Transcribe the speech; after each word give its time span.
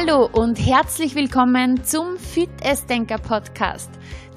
Hallo 0.00 0.30
und 0.32 0.56
herzlich 0.56 1.14
willkommen 1.14 1.84
zum 1.84 2.16
Fit 2.16 2.48
Denker 2.88 3.18
Podcast. 3.18 3.90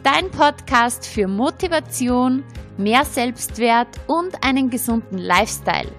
Dein 0.03 0.29
Podcast 0.29 1.07
für 1.07 1.25
Motivation, 1.25 2.43
mehr 2.77 3.05
Selbstwert 3.05 3.87
und 4.07 4.45
einen 4.45 4.69
gesunden 4.69 5.17
Lifestyle. 5.17 5.89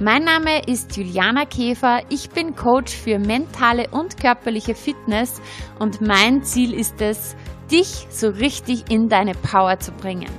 Mein 0.00 0.24
Name 0.24 0.66
ist 0.66 0.96
Juliana 0.96 1.44
Käfer, 1.44 2.00
ich 2.08 2.28
bin 2.30 2.56
Coach 2.56 2.92
für 2.92 3.20
mentale 3.20 3.86
und 3.92 4.20
körperliche 4.20 4.74
Fitness 4.74 5.40
und 5.78 6.00
mein 6.00 6.42
Ziel 6.42 6.74
ist 6.74 7.00
es, 7.00 7.36
dich 7.70 8.08
so 8.10 8.30
richtig 8.30 8.90
in 8.90 9.08
deine 9.08 9.34
Power 9.34 9.78
zu 9.78 9.92
bringen. 9.92 10.30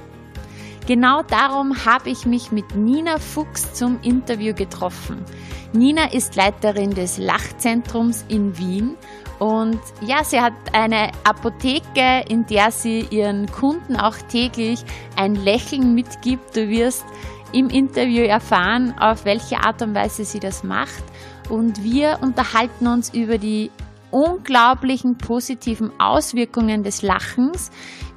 Genau 0.85 1.23
darum 1.23 1.85
habe 1.85 2.09
ich 2.09 2.25
mich 2.25 2.51
mit 2.51 2.75
Nina 2.75 3.17
Fuchs 3.17 3.73
zum 3.73 4.01
Interview 4.01 4.53
getroffen. 4.53 5.23
Nina 5.71 6.11
ist 6.11 6.35
Leiterin 6.35 6.93
des 6.93 7.17
Lachzentrums 7.17 8.25
in 8.27 8.57
Wien 8.57 8.97
und 9.39 9.79
ja, 10.01 10.23
sie 10.23 10.39
hat 10.39 10.53
eine 10.73 11.11
Apotheke, 11.23 12.25
in 12.29 12.45
der 12.45 12.71
sie 12.71 13.07
ihren 13.09 13.49
Kunden 13.51 13.95
auch 13.95 14.17
täglich 14.29 14.83
ein 15.15 15.35
Lächeln 15.35 15.95
mitgibt. 15.95 16.55
Du 16.55 16.69
wirst 16.69 17.05
im 17.53 17.69
Interview 17.69 18.23
erfahren, 18.23 18.93
auf 18.99 19.25
welche 19.25 19.57
Art 19.57 19.81
und 19.81 19.95
Weise 19.95 20.25
sie 20.25 20.39
das 20.39 20.63
macht. 20.63 21.03
Und 21.49 21.83
wir 21.83 22.19
unterhalten 22.21 22.87
uns 22.87 23.13
über 23.13 23.37
die 23.37 23.71
unglaublichen 24.11 25.17
positiven 25.17 25.91
Auswirkungen 25.99 26.83
des 26.83 27.01
Lachens, 27.01 27.71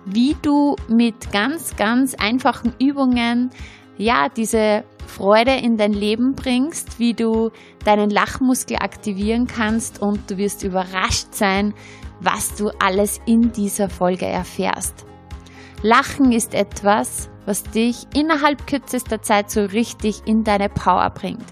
wie 0.07 0.37
du 0.41 0.77
mit 0.89 1.33
ganz, 1.33 1.77
ganz 1.77 2.15
einfachen 2.15 2.73
Übungen 2.81 3.51
ja, 3.99 4.29
diese 4.29 4.85
Freude 5.07 5.55
in 5.57 5.77
dein 5.77 5.93
Leben 5.93 6.35
bringst, 6.35 6.99
wie 6.99 7.15
du 7.15 7.51
deinen 7.85 8.11
Lachmuskel 8.11 8.77
aktivieren 8.79 9.47
kannst 9.47 10.01
und 10.03 10.31
du 10.31 10.37
wirst 10.37 10.63
überrascht 10.65 11.29
sein, 11.33 11.75
was 12.21 12.55
du 12.55 12.71
alles 12.79 13.21
in 13.27 13.53
dieser 13.53 13.89
Folge 13.89 14.27
erfährst. 14.27 15.07
Lachen 15.83 16.33
ist 16.33 16.55
etwas, 16.55 17.31
was 17.45 17.63
dich 17.63 18.07
innerhalb 18.15 18.67
kürzester 18.67 19.23
Zeit 19.23 19.51
so 19.51 19.65
richtig 19.65 20.23
in 20.27 20.43
deine 20.43 20.69
Power 20.69 21.11
bringt. 21.11 21.45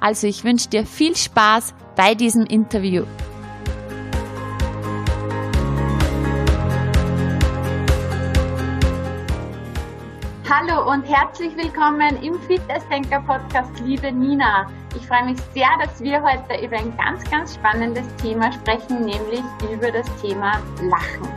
Also 0.00 0.26
ich 0.26 0.44
wünsche 0.44 0.68
dir 0.68 0.86
viel 0.86 1.16
Spaß 1.16 1.74
bei 1.96 2.14
diesem 2.14 2.44
Interview. 2.46 3.04
Hallo 10.52 10.90
und 10.90 11.04
herzlich 11.04 11.56
willkommen 11.56 12.20
im 12.24 12.34
Fitnessdenker 12.40 13.20
Podcast, 13.20 13.70
liebe 13.84 14.10
Nina. 14.10 14.68
Ich 14.96 15.06
freue 15.06 15.26
mich 15.26 15.40
sehr, 15.54 15.68
dass 15.80 16.00
wir 16.00 16.20
heute 16.20 16.66
über 16.66 16.76
ein 16.76 16.92
ganz, 16.96 17.22
ganz 17.30 17.54
spannendes 17.54 18.04
Thema 18.16 18.50
sprechen, 18.50 19.04
nämlich 19.04 19.44
über 19.72 19.92
das 19.92 20.08
Thema 20.20 20.60
Lachen. 20.82 21.28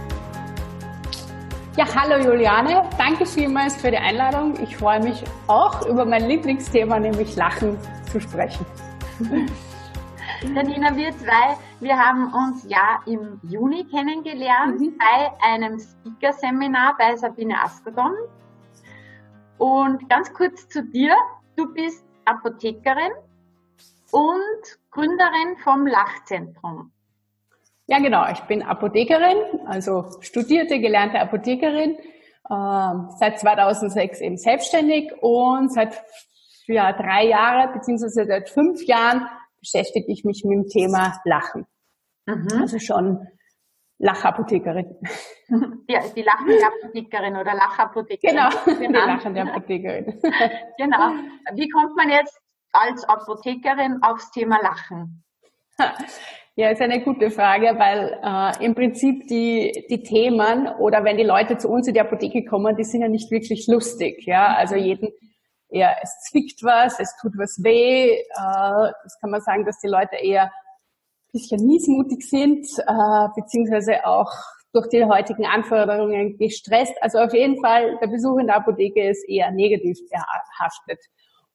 Ja, 1.77 1.85
hallo 1.93 2.25
Juliane, 2.25 2.89
danke 2.97 3.27
vielmals 3.27 3.75
für 3.75 3.91
die 3.91 3.97
Einladung. 3.97 4.59
Ich 4.63 4.77
freue 4.77 4.99
mich 4.99 5.23
auch 5.45 5.85
über 5.85 6.05
mein 6.05 6.27
Lieblingsthema, 6.27 6.99
nämlich 6.99 7.35
Lachen, 7.35 7.77
zu 8.11 8.19
sprechen. 8.19 8.65
Nina, 10.41 10.95
wir 10.95 11.11
zwei, 11.19 11.55
wir 11.81 11.95
haben 11.95 12.33
uns 12.33 12.65
ja 12.67 12.99
im 13.05 13.39
Juni 13.43 13.85
kennengelernt 13.85 14.79
mhm. 14.79 14.97
bei 14.97 15.31
einem 15.47 15.77
Speaker-Seminar 15.77 16.95
bei 16.97 17.15
Sabine 17.15 17.61
Askodon. 17.63 18.13
Und 19.57 20.09
ganz 20.09 20.33
kurz 20.33 20.67
zu 20.67 20.83
dir. 20.83 21.15
Du 21.55 21.73
bist 21.73 22.03
Apothekerin 22.25 23.11
und 24.11 24.79
Gründerin 24.91 25.57
vom 25.63 25.87
Lachzentrum. 25.87 26.91
Ja, 27.87 27.99
genau. 27.99 28.25
Ich 28.31 28.39
bin 28.41 28.63
Apothekerin, 28.63 29.67
also 29.67 30.05
studierte, 30.21 30.79
gelernte 30.79 31.19
Apothekerin, 31.19 31.97
äh, 32.49 32.93
seit 33.17 33.39
2006 33.39 34.21
eben 34.21 34.37
selbstständig 34.37 35.11
und 35.21 35.71
seit 35.73 36.01
ja, 36.67 36.93
drei 36.93 37.27
Jahren 37.27 37.73
beziehungsweise 37.73 38.25
seit 38.25 38.49
fünf 38.49 38.85
Jahren 38.85 39.27
beschäftige 39.59 40.11
ich 40.11 40.23
mich 40.23 40.43
mit 40.45 40.57
dem 40.57 40.67
Thema 40.69 41.19
Lachen. 41.25 41.65
Mhm. 42.25 42.47
Also 42.61 42.79
schon 42.79 43.27
Lachapothekerin. 44.03 44.97
Ja, 45.87 45.99
die 46.15 46.23
lachende 46.23 46.65
Apothekerin 46.65 47.35
oder 47.35 47.53
Lachapothekerin. 47.53 48.35
Genau, 48.35 48.49
die 48.79 48.87
lachende 48.87 49.41
Apothekerin. 49.43 50.05
Genau. 50.77 51.11
Wie 51.53 51.69
kommt 51.69 51.95
man 51.95 52.09
jetzt 52.09 52.39
als 52.71 53.03
Apothekerin 53.07 53.99
aufs 54.01 54.31
Thema 54.31 54.59
Lachen? 54.63 55.23
Ja, 56.55 56.69
ist 56.69 56.81
eine 56.81 57.01
gute 57.01 57.29
Frage, 57.29 57.77
weil 57.77 58.19
äh, 58.23 58.65
im 58.65 58.73
Prinzip 58.73 59.27
die, 59.27 59.85
die 59.89 60.01
Themen 60.01 60.67
oder 60.79 61.03
wenn 61.03 61.17
die 61.17 61.23
Leute 61.23 61.57
zu 61.57 61.69
uns 61.69 61.87
in 61.87 61.93
die 61.93 62.01
Apotheke 62.01 62.45
kommen, 62.45 62.75
die 62.75 62.83
sind 62.83 63.01
ja 63.01 63.09
nicht 63.09 63.29
wirklich 63.31 63.67
lustig. 63.67 64.25
Ja, 64.25 64.55
also 64.55 64.75
jeden, 64.75 65.09
ja, 65.69 65.91
es 66.01 66.29
zwickt 66.29 66.63
was, 66.63 66.99
es 66.99 67.15
tut 67.21 67.33
was 67.37 67.63
weh. 67.63 68.11
Äh, 68.11 68.91
das 69.03 69.19
kann 69.19 69.29
man 69.29 69.41
sagen, 69.41 69.65
dass 69.65 69.79
die 69.79 69.87
Leute 69.87 70.15
eher 70.15 70.51
bisschen 71.33 71.65
miesmutig 71.65 72.29
sind, 72.29 72.65
äh, 72.79 73.27
beziehungsweise 73.35 74.05
auch 74.05 74.31
durch 74.71 74.87
die 74.87 75.03
heutigen 75.03 75.45
Anforderungen 75.45 76.37
gestresst. 76.37 76.93
Also 77.01 77.19
auf 77.19 77.33
jeden 77.33 77.61
Fall, 77.61 77.97
der 78.01 78.07
Besuch 78.07 78.37
in 78.39 78.47
der 78.47 78.57
Apotheke 78.57 79.09
ist 79.09 79.27
eher 79.27 79.51
negativ 79.51 79.99
behaftet. 80.09 80.99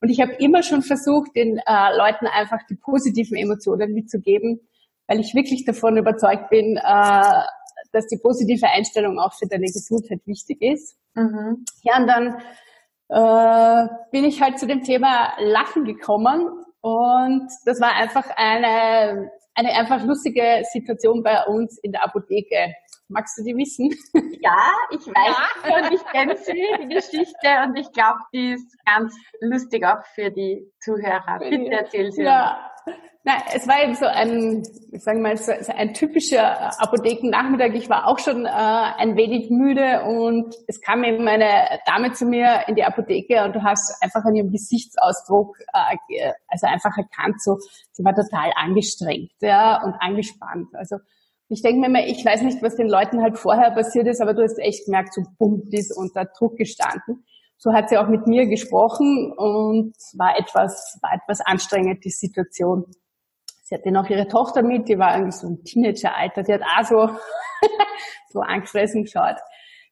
Und 0.00 0.10
ich 0.10 0.20
habe 0.20 0.32
immer 0.34 0.62
schon 0.62 0.82
versucht, 0.82 1.34
den 1.34 1.58
äh, 1.58 1.96
Leuten 1.96 2.26
einfach 2.26 2.60
die 2.70 2.76
positiven 2.76 3.36
Emotionen 3.36 3.92
mitzugeben, 3.94 4.60
weil 5.08 5.20
ich 5.20 5.34
wirklich 5.34 5.64
davon 5.64 5.96
überzeugt 5.96 6.50
bin, 6.50 6.76
äh, 6.76 7.42
dass 7.92 8.06
die 8.06 8.18
positive 8.18 8.66
Einstellung 8.68 9.18
auch 9.18 9.32
für 9.34 9.46
deine 9.46 9.66
Gesundheit 9.66 10.20
wichtig 10.24 10.60
ist. 10.60 10.96
Mhm. 11.14 11.64
Ja, 11.82 11.98
und 11.98 12.06
dann 12.06 12.36
äh, 13.08 13.88
bin 14.12 14.24
ich 14.24 14.40
halt 14.40 14.58
zu 14.58 14.66
dem 14.66 14.82
Thema 14.82 15.32
Lachen 15.40 15.84
gekommen 15.84 16.48
und 16.80 17.48
das 17.64 17.80
war 17.80 17.94
einfach 17.94 18.28
eine 18.36 19.30
eine 19.58 19.72
einfach 19.72 20.04
lustige 20.04 20.62
Situation 20.70 21.24
bei 21.24 21.44
uns 21.46 21.78
in 21.78 21.90
der 21.90 22.04
Apotheke. 22.04 22.74
Magst 23.08 23.38
du 23.38 23.44
die 23.44 23.56
wissen? 23.56 23.90
Ja, 24.40 24.72
ich 24.92 25.04
weiß 25.04 25.36
ja. 25.68 25.76
und 25.76 25.92
ich 25.92 26.04
kenne 26.06 26.36
sie, 26.36 26.64
die 26.80 26.88
Geschichte, 26.94 27.48
und 27.66 27.76
ich 27.76 27.90
glaube, 27.90 28.20
die 28.32 28.52
ist 28.52 28.76
ganz 28.86 29.12
lustig 29.40 29.84
auch 29.84 30.00
für 30.14 30.30
die 30.30 30.70
Zuhörer. 30.80 31.40
Bitte 31.40 31.72
erzähl 31.72 32.12
sie. 32.12 32.22
Ja, 32.22 32.70
Nein, 33.24 33.42
es 33.54 33.68
war 33.68 33.82
eben 33.82 33.94
so 33.94 34.06
ein, 34.06 34.62
ich 34.90 35.02
sage 35.02 35.18
mal, 35.18 35.36
so, 35.36 35.52
so 35.60 35.72
ein 35.72 35.92
typischer 35.92 36.80
Apothekennachmittag. 36.80 37.74
Ich 37.74 37.90
war 37.90 38.06
auch 38.06 38.18
schon 38.18 38.46
äh, 38.46 38.48
ein 38.48 39.16
wenig 39.16 39.50
müde 39.50 40.02
und 40.04 40.54
es 40.66 40.80
kam 40.80 41.04
eben 41.04 41.28
eine 41.28 41.80
Dame 41.84 42.12
zu 42.12 42.24
mir 42.24 42.62
in 42.68 42.74
die 42.74 42.84
Apotheke 42.84 43.44
und 43.44 43.54
du 43.54 43.62
hast 43.62 44.02
einfach 44.02 44.24
an 44.24 44.34
ihrem 44.34 44.50
Gesichtsausdruck, 44.50 45.58
äh, 45.74 46.32
also 46.46 46.68
einfach 46.68 46.96
erkannt, 46.96 47.42
so 47.42 47.58
sie 47.92 48.02
war 48.02 48.14
total 48.14 48.50
angestrengt 48.56 49.32
ja, 49.40 49.82
und 49.82 49.94
angespannt. 50.00 50.68
Also 50.72 50.96
ich 51.48 51.62
denke 51.62 51.80
mir 51.80 51.86
immer, 51.86 52.06
ich 52.06 52.24
weiß 52.24 52.42
nicht, 52.42 52.62
was 52.62 52.76
den 52.76 52.88
Leuten 52.88 53.22
halt 53.22 53.38
vorher 53.38 53.70
passiert 53.70 54.06
ist, 54.06 54.20
aber 54.20 54.34
du 54.34 54.42
hast 54.42 54.58
echt 54.58 54.84
gemerkt, 54.84 55.14
so 55.14 55.22
die 55.40 55.78
ist 55.78 55.96
unter 55.96 56.26
Druck 56.26 56.56
gestanden. 56.56 57.24
So 57.56 57.72
hat 57.72 57.88
sie 57.88 57.96
auch 57.96 58.08
mit 58.08 58.26
mir 58.26 58.46
gesprochen 58.46 59.32
und 59.36 59.94
war 60.14 60.38
etwas, 60.38 60.98
war 61.02 61.12
etwas 61.14 61.40
anstrengend, 61.40 62.04
die 62.04 62.10
Situation. 62.10 62.84
Sie 63.62 63.74
hatte 63.74 63.90
noch 63.90 64.08
ihre 64.08 64.28
Tochter 64.28 64.62
mit, 64.62 64.88
die 64.88 64.98
war 64.98 65.14
irgendwie 65.14 65.36
so 65.36 65.48
ein 65.48 65.64
Teenageralter, 65.64 66.42
die 66.42 66.52
hat 66.52 66.62
auch 66.62 66.84
so, 66.84 67.10
so 68.32 68.40
angefressen 68.40 69.04
geschaut. 69.04 69.36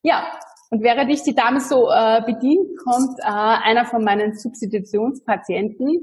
Ja, 0.02 0.30
und 0.70 0.82
während 0.82 1.10
ich 1.10 1.22
die 1.22 1.34
Dame 1.34 1.60
so 1.60 1.90
äh, 1.90 2.22
bedient, 2.24 2.68
kommt 2.84 3.18
äh, 3.20 3.24
einer 3.24 3.84
von 3.84 4.04
meinen 4.04 4.36
Substitutionspatienten. 4.36 6.00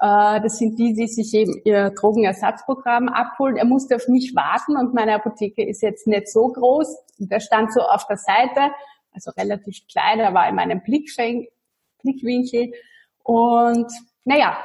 Äh, 0.00 0.40
das 0.40 0.58
sind 0.58 0.78
die, 0.78 0.94
die 0.94 1.08
sich 1.08 1.34
eben 1.34 1.60
ihr 1.64 1.90
Drogenersatzprogramm 1.90 3.08
abholen. 3.08 3.56
Er 3.56 3.64
musste 3.64 3.96
auf 3.96 4.08
mich 4.08 4.34
warten 4.34 4.76
und 4.76 4.94
meine 4.94 5.14
Apotheke 5.14 5.66
ist 5.66 5.82
jetzt 5.82 6.06
nicht 6.06 6.28
so 6.28 6.48
groß. 6.48 6.96
Und 7.18 7.32
er 7.32 7.40
stand 7.40 7.72
so 7.72 7.80
auf 7.80 8.06
der 8.06 8.16
Seite, 8.16 8.72
also 9.12 9.32
relativ 9.36 9.86
klein, 9.90 10.20
er 10.20 10.34
war 10.34 10.48
in 10.48 10.54
meinem 10.54 10.82
Blickwinkel. 10.82 12.72
Und 13.24 13.90
naja, 14.24 14.64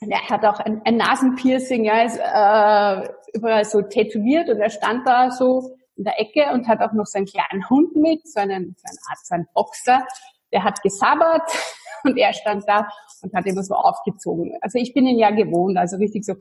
er 0.00 0.28
hat 0.28 0.44
auch 0.44 0.58
ein, 0.58 0.82
ein 0.84 0.96
Nasenpiercing, 0.96 1.84
ja, 1.84 2.02
ist 2.02 2.18
äh, 2.18 3.08
überall 3.34 3.64
so 3.64 3.82
tätowiert 3.82 4.48
und 4.48 4.60
er 4.60 4.70
stand 4.70 5.06
da 5.06 5.30
so 5.30 5.76
in 5.96 6.04
der 6.04 6.20
Ecke 6.20 6.50
und 6.52 6.66
hat 6.66 6.80
auch 6.80 6.92
noch 6.92 7.06
seinen 7.06 7.26
kleinen 7.26 7.68
Hund 7.70 7.94
mit, 7.94 8.26
so 8.26 8.40
einen, 8.40 8.74
so 8.76 8.88
eine 8.88 8.98
Art, 9.08 9.24
so 9.24 9.34
einen 9.34 9.46
Boxer. 9.54 10.04
Der 10.52 10.64
hat 10.64 10.82
gesabbert 10.82 11.48
und 12.04 12.16
er 12.16 12.32
stand 12.32 12.64
da 12.66 12.88
und 13.22 13.34
hat 13.34 13.46
immer 13.46 13.62
so 13.62 13.74
aufgezogen. 13.74 14.56
Also 14.60 14.78
ich 14.78 14.92
bin 14.94 15.06
ihn 15.06 15.18
ja 15.18 15.30
gewohnt, 15.30 15.78
also 15.78 15.96
richtig 15.96 16.24
so, 16.24 16.34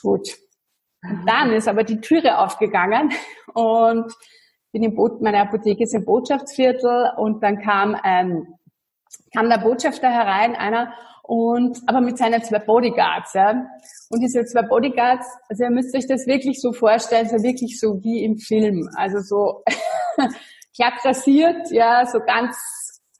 gut. 0.00 0.28
Und 1.02 1.26
dann 1.26 1.52
ist 1.52 1.68
aber 1.68 1.84
die 1.84 2.00
Türe 2.00 2.38
aufgegangen 2.38 3.12
und 3.54 4.12
bin 4.72 4.82
im 4.82 4.94
Boot, 4.94 5.22
meine 5.22 5.40
Apotheke 5.40 5.84
ist 5.84 5.94
im 5.94 6.04
Botschaftsviertel 6.04 7.12
und 7.16 7.42
dann 7.42 7.60
kam 7.60 7.94
ein, 7.94 8.46
kam 9.34 9.48
der 9.48 9.58
Botschafter 9.58 10.10
herein, 10.10 10.54
einer, 10.54 10.92
und 11.22 11.80
aber 11.86 12.00
mit 12.00 12.18
seinen 12.18 12.42
zwei 12.42 12.60
Bodyguards, 12.60 13.34
ja. 13.34 13.66
Und 14.10 14.20
diese 14.20 14.44
zwei 14.44 14.62
Bodyguards, 14.62 15.26
also 15.48 15.64
ihr 15.64 15.70
müsst 15.70 15.94
euch 15.96 16.06
das 16.06 16.26
wirklich 16.26 16.60
so 16.60 16.72
vorstellen, 16.72 17.28
so 17.28 17.42
wirklich 17.42 17.80
so 17.80 18.00
wie 18.04 18.22
im 18.22 18.38
Film, 18.38 18.88
also 18.96 19.18
so 19.18 19.64
glatt 20.76 21.04
rasiert, 21.04 21.70
ja, 21.72 22.06
so 22.06 22.20
ganz 22.20 22.56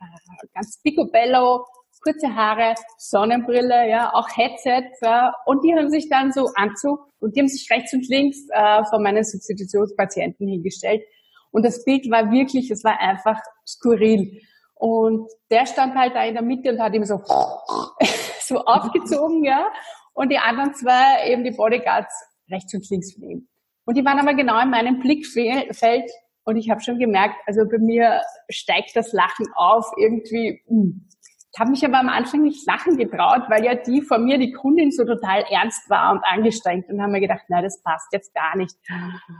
äh, 0.00 0.46
ganz 0.54 0.80
picobello, 0.82 1.64
kurze 2.06 2.34
Haare, 2.34 2.74
Sonnenbrille, 2.98 3.88
ja, 3.88 4.12
auch 4.12 4.28
Headset, 4.36 4.90
ja, 5.02 5.34
und 5.44 5.64
die 5.64 5.74
haben 5.74 5.90
sich 5.90 6.08
dann 6.08 6.32
so 6.32 6.50
Anzug 6.54 7.00
und 7.18 7.34
die 7.34 7.40
haben 7.40 7.48
sich 7.48 7.68
rechts 7.70 7.92
und 7.92 8.08
links 8.08 8.38
äh, 8.52 8.84
von 8.84 9.02
meinen 9.02 9.24
Substitutionspatienten 9.24 10.46
hingestellt. 10.46 11.02
Und 11.50 11.64
das 11.64 11.84
Bild 11.84 12.08
war 12.10 12.30
wirklich, 12.30 12.70
es 12.70 12.84
war 12.84 13.00
einfach 13.00 13.40
skurril. 13.66 14.40
Und 14.74 15.28
der 15.50 15.66
stand 15.66 15.94
halt 15.94 16.14
da 16.14 16.24
in 16.24 16.34
der 16.34 16.42
Mitte 16.42 16.70
und 16.70 16.80
hat 16.80 16.94
ihm 16.94 17.04
so, 17.04 17.20
so 18.40 18.58
aufgezogen, 18.58 19.42
ja. 19.44 19.66
Und 20.12 20.30
die 20.30 20.38
anderen 20.38 20.74
zwei, 20.74 21.30
eben 21.30 21.44
die 21.44 21.50
Bodyguards, 21.50 22.14
rechts 22.50 22.72
und 22.74 22.88
links 22.90 23.14
von 23.14 23.22
ihm. 23.24 23.48
Und 23.84 23.96
die 23.96 24.04
waren 24.04 24.18
aber 24.18 24.34
genau 24.34 24.60
in 24.60 24.70
meinem 24.70 25.00
Blickfeld. 25.00 26.10
Und 26.44 26.56
ich 26.56 26.70
habe 26.70 26.80
schon 26.80 26.98
gemerkt, 26.98 27.36
also 27.46 27.62
bei 27.68 27.78
mir 27.78 28.20
steigt 28.48 28.94
das 28.94 29.12
Lachen 29.12 29.46
auf 29.56 29.86
irgendwie. 29.96 30.62
Hm. 30.68 31.08
Ich 31.56 31.60
habe 31.60 31.70
mich 31.70 31.82
aber 31.86 31.98
am 31.98 32.10
Anfang 32.10 32.42
nicht 32.42 32.66
lachen 32.66 32.98
getraut, 32.98 33.44
weil 33.48 33.64
ja 33.64 33.74
die 33.74 34.02
vor 34.02 34.18
mir, 34.18 34.36
die 34.36 34.52
Kundin, 34.52 34.90
so 34.90 35.06
total 35.06 35.42
ernst 35.50 35.88
war 35.88 36.12
und 36.12 36.22
angestrengt 36.22 36.86
und 36.90 37.00
haben 37.00 37.12
mir 37.12 37.20
gedacht, 37.22 37.44
na, 37.48 37.62
das 37.62 37.80
passt 37.82 38.12
jetzt 38.12 38.34
gar 38.34 38.58
nicht. 38.58 38.76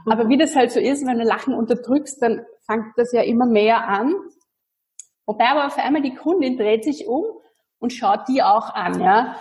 Aber 0.07 0.27
wie 0.27 0.35
das 0.35 0.55
halt 0.55 0.71
so 0.71 0.79
ist, 0.79 1.05
wenn 1.05 1.19
du 1.19 1.23
Lachen 1.23 1.53
unterdrückst, 1.53 2.19
dann 2.23 2.43
fängt 2.65 2.87
das 2.95 3.11
ja 3.13 3.21
immer 3.21 3.45
mehr 3.45 3.87
an. 3.87 4.15
Wobei 5.27 5.47
aber 5.47 5.67
auf 5.67 5.77
einmal 5.77 6.01
die 6.01 6.15
Kundin 6.15 6.57
dreht 6.57 6.85
sich 6.85 7.05
um 7.05 7.23
und 7.77 7.93
schaut 7.93 8.27
die 8.27 8.41
auch 8.41 8.73
an, 8.73 8.99
ja. 8.99 9.35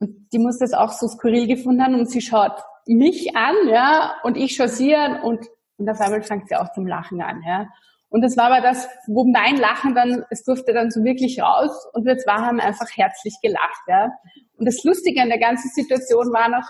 Und 0.00 0.32
die 0.32 0.38
muss 0.38 0.56
das 0.58 0.72
auch 0.72 0.92
so 0.92 1.08
skurril 1.08 1.46
gefunden 1.46 1.84
haben 1.84 1.94
und 1.94 2.08
sie 2.08 2.22
schaut 2.22 2.56
mich 2.86 3.36
an, 3.36 3.54
ja, 3.68 4.14
und 4.22 4.38
ich 4.38 4.56
schaue 4.56 4.68
sie 4.68 4.96
an 4.96 5.20
und, 5.20 5.46
und 5.76 5.90
auf 5.90 6.00
einmal 6.00 6.22
fängt 6.22 6.48
sie 6.48 6.56
auch 6.56 6.72
zum 6.72 6.86
Lachen 6.86 7.20
an, 7.20 7.42
ja. 7.46 7.68
Und 8.10 8.22
das 8.22 8.36
war 8.36 8.46
aber 8.50 8.62
das, 8.62 8.88
wo 9.06 9.24
mein 9.24 9.56
Lachen 9.56 9.94
dann, 9.94 10.24
es 10.30 10.42
durfte 10.44 10.72
dann 10.72 10.90
so 10.90 11.04
wirklich 11.04 11.40
raus 11.42 11.86
und 11.92 12.06
wir 12.06 12.16
zwei 12.16 12.32
haben 12.32 12.58
einfach 12.58 12.88
herzlich 12.94 13.34
gelacht, 13.42 13.82
ja. 13.86 14.10
Und 14.56 14.66
das 14.66 14.82
Lustige 14.82 15.20
an 15.20 15.28
der 15.28 15.38
ganzen 15.38 15.68
Situation 15.70 16.32
war 16.32 16.48
noch, 16.48 16.66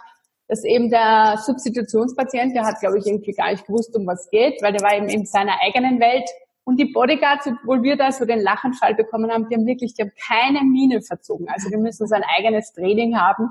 dass 0.48 0.64
eben 0.64 0.90
der 0.90 1.38
Substitutionspatient, 1.44 2.56
der 2.56 2.64
hat, 2.64 2.80
glaube 2.80 2.98
ich, 2.98 3.06
irgendwie 3.06 3.32
gar 3.32 3.50
nicht 3.50 3.66
gewusst, 3.66 3.94
um 3.96 4.06
was 4.06 4.28
geht, 4.30 4.60
weil 4.62 4.72
der 4.72 4.82
war 4.82 4.96
eben 4.96 5.08
in 5.08 5.26
seiner 5.26 5.60
eigenen 5.62 6.00
Welt 6.00 6.28
und 6.68 6.78
die 6.78 6.92
Bodyguards, 6.92 7.46
obwohl 7.46 7.82
wir 7.82 7.96
da 7.96 8.12
so 8.12 8.26
den 8.26 8.40
Lachenfall 8.40 8.94
bekommen 8.94 9.30
haben, 9.30 9.48
die 9.48 9.54
haben 9.54 9.64
wirklich, 9.64 9.94
die 9.94 10.02
haben 10.02 10.12
keine 10.26 10.60
Miene 10.62 11.00
verzogen. 11.00 11.48
Also 11.48 11.70
die 11.70 11.78
müssen 11.78 12.06
so 12.06 12.14
ein 12.14 12.24
eigenes 12.36 12.72
Training 12.74 13.16
haben. 13.16 13.48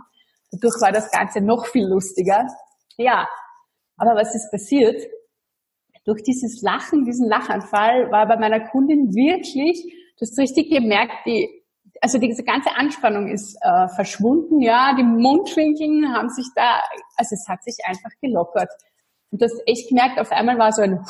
Dadurch 0.52 0.80
war 0.82 0.92
das 0.92 1.10
Ganze 1.10 1.42
noch 1.42 1.66
viel 1.66 1.88
lustiger. 1.88 2.46
Ja, 2.96 3.28
aber 3.98 4.14
was 4.14 4.36
ist 4.36 4.52
passiert? 4.52 5.02
Durch 6.08 6.24
dieses 6.24 6.64
Lachen, 6.64 7.06
diesen 7.06 7.30
Lachanfall, 7.30 8.10
war 8.12 8.28
bei 8.28 8.38
meiner 8.38 8.62
Kundin 8.62 9.14
wirklich, 9.14 9.84
du 10.18 10.22
hast 10.22 10.40
richtig 10.40 10.72
gemerkt, 10.72 11.14
die, 11.28 11.48
also 12.02 12.18
diese 12.18 12.44
ganze 12.44 12.76
Anspannung 12.76 13.28
ist 13.28 13.56
äh, 13.62 13.88
verschwunden, 13.90 14.62
ja, 14.62 14.96
die 14.98 15.04
Mundwinkeln 15.04 16.12
haben 16.12 16.30
sich 16.30 16.48
da, 16.56 16.82
also 17.16 17.36
es 17.36 17.46
hat 17.48 17.64
sich 17.64 17.78
einfach 17.86 18.12
gelockert. 18.22 18.72
Und 19.30 19.42
das 19.42 19.52
echt 19.68 19.90
gemerkt, 19.90 20.20
auf 20.20 20.32
einmal 20.32 20.58
war 20.58 20.72
so 20.72 20.82
ein 20.82 21.06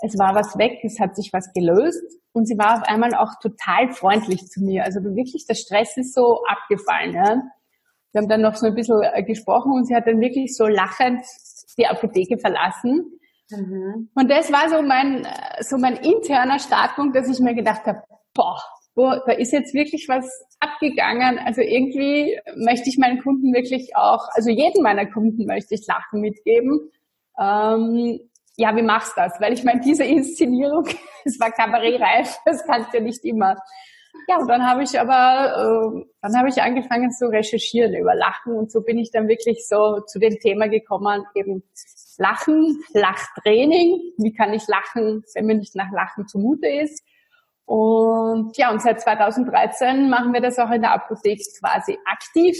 es 0.00 0.18
war 0.18 0.34
was 0.34 0.58
weg, 0.58 0.78
es 0.82 1.00
hat 1.00 1.16
sich 1.16 1.32
was 1.32 1.52
gelöst 1.52 2.04
und 2.32 2.46
sie 2.46 2.58
war 2.58 2.78
auf 2.78 2.82
einmal 2.88 3.14
auch 3.14 3.32
total 3.40 3.90
freundlich 3.92 4.46
zu 4.46 4.62
mir. 4.62 4.84
Also 4.84 5.00
wirklich, 5.02 5.46
der 5.46 5.54
Stress 5.54 5.96
ist 5.96 6.14
so 6.14 6.42
abgefallen. 6.46 7.14
Ja. 7.14 7.42
Wir 8.12 8.20
haben 8.20 8.28
dann 8.28 8.42
noch 8.42 8.56
so 8.56 8.66
ein 8.66 8.74
bisschen 8.74 9.00
äh, 9.02 9.22
gesprochen 9.22 9.72
und 9.72 9.86
sie 9.86 9.94
hat 9.94 10.06
dann 10.06 10.20
wirklich 10.20 10.54
so 10.54 10.66
lachend 10.66 11.24
die 11.78 11.86
Apotheke 11.86 12.38
verlassen. 12.38 13.18
Mhm. 13.50 14.10
Und 14.14 14.30
das 14.30 14.52
war 14.52 14.68
so 14.68 14.82
mein, 14.82 15.26
so 15.60 15.78
mein 15.78 15.96
interner 15.96 16.58
Startpunkt, 16.58 17.16
dass 17.16 17.28
ich 17.28 17.40
mir 17.40 17.54
gedacht 17.54 17.84
habe, 17.86 18.02
boah, 18.34 18.60
boah, 18.94 19.22
da 19.26 19.32
ist 19.32 19.52
jetzt 19.52 19.74
wirklich 19.74 20.08
was 20.08 20.28
abgegangen. 20.58 21.38
Also 21.38 21.60
irgendwie 21.60 22.38
möchte 22.56 22.88
ich 22.88 22.98
meinen 22.98 23.22
Kunden 23.22 23.52
wirklich 23.52 23.94
auch, 23.94 24.28
also 24.32 24.50
jeden 24.50 24.82
meiner 24.82 25.06
Kunden 25.06 25.46
möchte 25.46 25.74
ich 25.74 25.86
Lachen 25.86 26.20
mitgeben. 26.20 26.90
Ähm, 27.38 28.20
ja, 28.56 28.74
wie 28.74 28.82
machst 28.82 29.16
du 29.16 29.20
das? 29.20 29.40
Weil 29.40 29.52
ich 29.52 29.64
meine, 29.64 29.80
diese 29.80 30.04
Inszenierung, 30.04 30.88
es 31.24 31.38
war 31.38 31.50
kabarettreif, 31.52 32.38
das 32.44 32.64
kannst 32.64 32.94
du 32.94 33.00
nicht 33.00 33.24
immer. 33.24 33.56
Ja, 34.28 34.38
und 34.38 34.48
dann 34.48 34.66
habe 34.66 34.82
ich 34.82 34.98
aber, 34.98 35.92
äh, 35.94 36.04
dann 36.22 36.36
habe 36.36 36.48
ich 36.48 36.62
angefangen 36.62 37.12
zu 37.12 37.28
recherchieren 37.28 37.94
über 37.94 38.14
Lachen 38.14 38.54
und 38.54 38.72
so 38.72 38.80
bin 38.80 38.98
ich 38.98 39.10
dann 39.10 39.28
wirklich 39.28 39.66
so 39.68 40.00
zu 40.06 40.18
dem 40.18 40.38
Thema 40.40 40.68
gekommen, 40.68 41.24
eben 41.34 41.62
Lachen, 42.18 42.82
Lachtraining, 42.92 44.00
wie 44.18 44.32
kann 44.32 44.52
ich 44.54 44.66
lachen, 44.66 45.24
wenn 45.34 45.46
mir 45.46 45.56
nicht 45.56 45.76
nach 45.76 45.90
Lachen 45.92 46.26
zumute 46.26 46.68
ist. 46.68 47.02
Und 47.64 48.56
ja, 48.56 48.70
und 48.70 48.80
seit 48.80 49.00
2013 49.00 50.08
machen 50.08 50.32
wir 50.32 50.40
das 50.40 50.58
auch 50.58 50.70
in 50.70 50.82
der 50.82 50.92
Apotheke 50.92 51.42
quasi 51.60 51.98
aktiv 52.04 52.56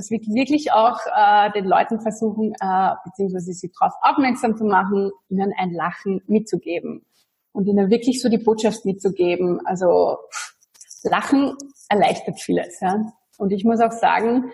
dass 0.00 0.10
wir 0.10 0.20
wirklich 0.20 0.72
auch 0.72 0.98
äh, 1.14 1.50
den 1.52 1.66
Leuten 1.66 2.00
versuchen, 2.00 2.54
äh, 2.60 2.94
beziehungsweise 3.04 3.52
sie 3.52 3.70
darauf 3.78 3.92
aufmerksam 4.00 4.56
zu 4.56 4.64
machen, 4.64 5.10
ihnen 5.28 5.52
ein 5.58 5.72
Lachen 5.72 6.22
mitzugeben 6.26 7.04
und 7.52 7.66
ihnen 7.66 7.90
wirklich 7.90 8.22
so 8.22 8.30
die 8.30 8.38
Botschaft 8.38 8.86
mitzugeben. 8.86 9.60
Also 9.66 10.16
Lachen 11.02 11.54
erleichtert 11.90 12.40
vieles. 12.40 12.80
Ja? 12.80 13.12
Und 13.36 13.52
ich 13.52 13.64
muss 13.64 13.80
auch 13.80 13.92
sagen, 13.92 14.50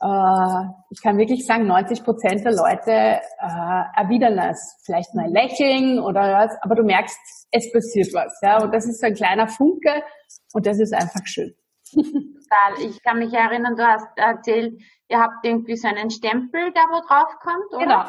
ich 0.00 1.02
kann 1.02 1.18
wirklich 1.18 1.44
sagen, 1.44 1.66
90 1.66 2.04
Prozent 2.04 2.44
der 2.44 2.52
Leute 2.52 2.92
äh, 2.92 4.00
erwidern 4.00 4.38
es. 4.38 4.80
Vielleicht 4.84 5.14
mal 5.14 5.28
lächeln 5.28 5.98
oder 5.98 6.20
was, 6.20 6.56
aber 6.62 6.76
du 6.76 6.84
merkst, 6.84 7.18
es 7.50 7.72
passiert 7.72 8.12
was. 8.14 8.38
Ja? 8.42 8.62
Und 8.62 8.72
das 8.72 8.86
ist 8.86 9.00
so 9.00 9.06
ein 9.06 9.14
kleiner 9.14 9.48
Funke 9.48 10.02
und 10.52 10.66
das 10.66 10.78
ist 10.78 10.94
einfach 10.94 11.24
schön. 11.24 11.54
Ich 12.80 13.02
kann 13.02 13.18
mich 13.18 13.34
erinnern, 13.34 13.76
du 13.76 13.86
hast 13.86 14.08
erzählt, 14.16 14.80
ihr 15.10 15.20
habt 15.20 15.44
irgendwie 15.44 15.76
so 15.76 15.86
einen 15.86 16.08
Stempel 16.08 16.72
da, 16.72 16.80
wo 16.90 17.06
drauf 17.06 17.28
kommt, 17.42 17.74
oder? 17.74 17.84
Genau. 17.84 18.04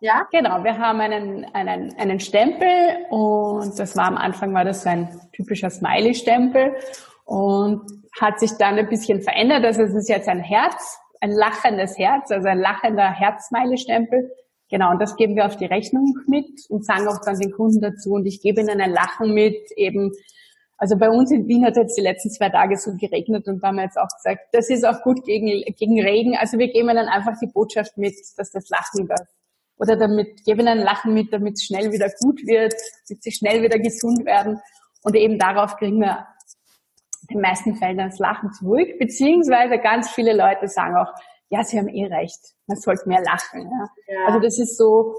Ja? 0.00 0.26
Genau. 0.30 0.62
Wir 0.62 0.76
haben 0.76 1.00
einen, 1.00 1.46
einen, 1.54 1.96
einen 1.98 2.20
Stempel 2.20 2.68
und 3.08 3.78
das 3.78 3.96
war 3.96 4.04
am 4.04 4.18
Anfang 4.18 4.52
war 4.52 4.66
das 4.66 4.82
so 4.82 4.90
ein 4.90 5.18
typischer 5.32 5.70
Smiley-Stempel 5.70 6.76
und 7.24 7.80
hat 8.20 8.38
sich 8.40 8.52
dann 8.58 8.78
ein 8.78 8.88
bisschen 8.88 9.22
verändert. 9.22 9.64
Also 9.64 9.82
es 9.82 9.94
ist 9.94 10.08
jetzt 10.10 10.28
ein 10.28 10.40
Herz, 10.40 10.98
ein 11.20 11.32
lachendes 11.32 11.98
Herz, 11.98 12.30
also 12.30 12.48
ein 12.48 12.58
lachender 12.58 13.10
Herz-Smiley-Stempel. 13.10 14.30
Genau, 14.70 14.90
und 14.90 15.00
das 15.00 15.16
geben 15.16 15.34
wir 15.34 15.46
auf 15.46 15.56
die 15.56 15.66
Rechnung 15.66 16.14
mit 16.26 16.48
und 16.68 16.84
sagen 16.84 17.08
auch 17.08 17.20
dann 17.24 17.38
den 17.38 17.52
Kunden 17.52 17.80
dazu. 17.80 18.12
Und 18.12 18.26
ich 18.26 18.40
gebe 18.42 18.60
ihnen 18.60 18.80
ein 18.80 18.92
Lachen 18.92 19.32
mit, 19.32 19.56
eben 19.76 20.12
also 20.80 20.96
bei 20.96 21.10
uns 21.10 21.32
in 21.32 21.48
Wien 21.48 21.64
hat 21.64 21.76
jetzt 21.76 21.98
die 21.98 22.02
letzten 22.02 22.30
zwei 22.30 22.50
Tage 22.50 22.76
so 22.76 22.92
geregnet 22.96 23.48
und 23.48 23.60
da 23.60 23.68
haben 23.68 23.76
wir 23.76 23.82
jetzt 23.82 23.98
auch 23.98 24.08
gesagt, 24.16 24.42
das 24.52 24.70
ist 24.70 24.86
auch 24.86 25.02
gut 25.02 25.24
gegen, 25.24 25.64
gegen 25.74 26.00
Regen. 26.00 26.36
Also 26.36 26.56
wir 26.56 26.68
geben 26.68 26.86
dann 26.88 27.08
einfach 27.08 27.36
die 27.40 27.48
Botschaft 27.48 27.98
mit, 27.98 28.14
dass 28.36 28.52
das 28.52 28.68
Lachen 28.68 29.08
das 29.08 29.26
oder 29.78 29.96
damit 29.96 30.44
geben 30.44 30.66
ein 30.66 30.78
Lachen 30.78 31.14
mit, 31.14 31.32
damit 31.32 31.54
es 31.54 31.64
schnell 31.64 31.92
wieder 31.92 32.10
gut 32.20 32.40
wird, 32.46 32.74
damit 33.08 33.22
sie 33.22 33.32
schnell 33.32 33.62
wieder 33.62 33.78
gesund 33.78 34.24
werden. 34.24 34.60
Und 35.02 35.14
eben 35.16 35.38
darauf 35.38 35.76
kriegen 35.76 36.00
wir 36.00 36.26
den 37.30 37.40
meisten 37.40 37.76
Fällen 37.76 37.98
das 37.98 38.18
Lachen 38.18 38.52
zurück, 38.52 38.98
beziehungsweise 38.98 39.78
ganz 39.78 40.10
viele 40.10 40.34
Leute 40.36 40.68
sagen 40.68 40.96
auch, 40.96 41.12
ja, 41.50 41.62
sie 41.62 41.78
haben 41.78 41.88
eh 41.88 42.06
recht, 42.06 42.54
man 42.66 42.76
sollte 42.76 43.08
mehr 43.08 43.22
lachen. 43.22 43.62
Ja. 43.62 44.14
ja. 44.14 44.26
Also 44.26 44.40
das 44.40 44.58
ist 44.58 44.76
so, 44.76 45.14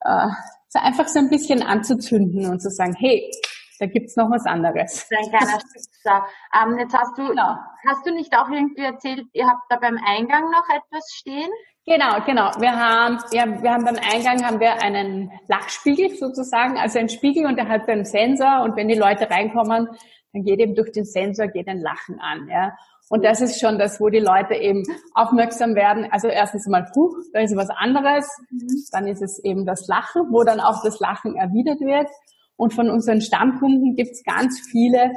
äh, 0.00 0.28
so 0.68 0.78
einfach 0.78 1.08
so 1.08 1.18
ein 1.18 1.28
bisschen 1.28 1.62
anzuzünden 1.62 2.50
und 2.50 2.60
zu 2.60 2.70
sagen, 2.70 2.94
hey, 2.98 3.30
da 3.78 3.86
gibt's 3.86 4.16
noch 4.16 4.30
was 4.30 4.46
anderes. 4.46 5.08
Ein 5.10 5.28
kleiner 5.28 5.58
Stützer. 5.58 6.24
Ähm, 6.54 6.78
jetzt 6.78 6.94
hast 6.94 7.18
du, 7.18 7.26
genau. 7.26 7.56
hast 7.88 8.06
du 8.06 8.14
nicht 8.14 8.32
auch 8.36 8.48
irgendwie 8.48 8.82
erzählt, 8.82 9.26
ihr 9.32 9.46
habt 9.46 9.62
da 9.70 9.76
beim 9.76 9.98
Eingang 10.06 10.50
noch 10.50 10.64
etwas 10.68 11.12
stehen? 11.12 11.50
Genau, 11.84 12.20
genau. 12.24 12.52
Wir 12.60 12.78
haben, 12.78 13.18
wir, 13.32 13.60
wir 13.60 13.72
haben 13.72 13.84
beim 13.84 13.96
Eingang 13.96 14.44
haben 14.44 14.60
wir 14.60 14.80
einen 14.80 15.32
Lachspiegel 15.48 16.14
sozusagen, 16.16 16.78
also 16.78 17.00
ein 17.00 17.08
Spiegel 17.08 17.44
und 17.44 17.56
der 17.56 17.68
hat 17.68 17.88
einen 17.88 18.04
Sensor 18.04 18.62
und 18.62 18.76
wenn 18.76 18.86
die 18.86 18.94
Leute 18.94 19.28
reinkommen, 19.28 19.88
dann 20.32 20.44
geht 20.44 20.60
eben 20.60 20.74
durch 20.74 20.92
den 20.92 21.04
Sensor 21.04 21.48
geht 21.48 21.68
ein 21.68 21.80
Lachen 21.80 22.18
an, 22.20 22.48
ja. 22.48 22.72
Und 23.08 23.24
das 23.24 23.42
ist 23.42 23.60
schon 23.60 23.78
das, 23.78 24.00
wo 24.00 24.08
die 24.08 24.20
Leute 24.20 24.54
eben 24.54 24.84
aufmerksam 25.14 25.74
werden. 25.74 26.08
Also 26.10 26.28
erstens 26.28 26.66
mal, 26.66 26.86
puh, 26.94 27.14
da 27.34 27.40
ist 27.40 27.54
was 27.54 27.68
anderes. 27.68 28.26
Mhm. 28.50 28.84
Dann 28.90 29.06
ist 29.06 29.20
es 29.20 29.38
eben 29.44 29.66
das 29.66 29.86
Lachen, 29.86 30.22
wo 30.30 30.44
dann 30.44 30.60
auch 30.60 30.82
das 30.82 30.98
Lachen 30.98 31.36
erwidert 31.36 31.80
wird. 31.80 32.08
Und 32.56 32.72
von 32.72 32.88
unseren 32.88 33.20
Stammkunden 33.20 33.96
gibt 33.96 34.12
es 34.12 34.22
ganz 34.24 34.60
viele, 34.70 35.12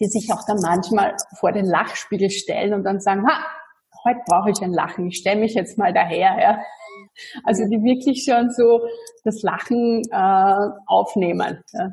die 0.00 0.06
sich 0.06 0.32
auch 0.32 0.46
dann 0.46 0.60
manchmal 0.62 1.16
vor 1.38 1.52
den 1.52 1.66
Lachspiegel 1.66 2.30
stellen 2.30 2.72
und 2.72 2.84
dann 2.84 3.00
sagen, 3.00 3.26
ha, 3.26 3.44
heute 4.04 4.20
brauche 4.26 4.50
ich 4.50 4.62
ein 4.62 4.72
Lachen, 4.72 5.08
ich 5.08 5.18
stelle 5.18 5.40
mich 5.40 5.54
jetzt 5.54 5.76
mal 5.76 5.92
daher. 5.92 6.40
Ja. 6.40 6.62
Also 7.44 7.64
die 7.64 7.82
wirklich 7.82 8.24
schon 8.24 8.50
so 8.50 8.80
das 9.24 9.42
Lachen 9.42 10.02
äh, 10.10 10.68
aufnehmen. 10.86 11.62
Ja. 11.72 11.90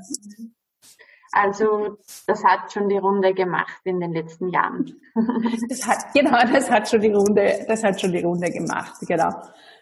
Also 1.36 1.98
das 2.28 2.42
hat 2.46 2.72
schon 2.72 2.88
die 2.88 2.98
Runde 2.98 3.34
gemacht 3.34 3.82
in 3.84 4.00
den 4.00 4.14
letzten 4.14 4.50
Jahren. 4.50 4.96
Das 5.70 5.86
hat, 5.86 6.14
genau, 6.14 6.40
das 6.52 6.72
hat 6.72 6.90
schon 6.90 7.02
die 7.02 7.12
Runde, 7.12 7.66
das 7.68 7.84
hat 7.84 8.00
schon 8.00 8.14
die 8.14 8.22
Runde 8.22 8.50
gemacht, 8.50 8.94
genau. 9.02 9.30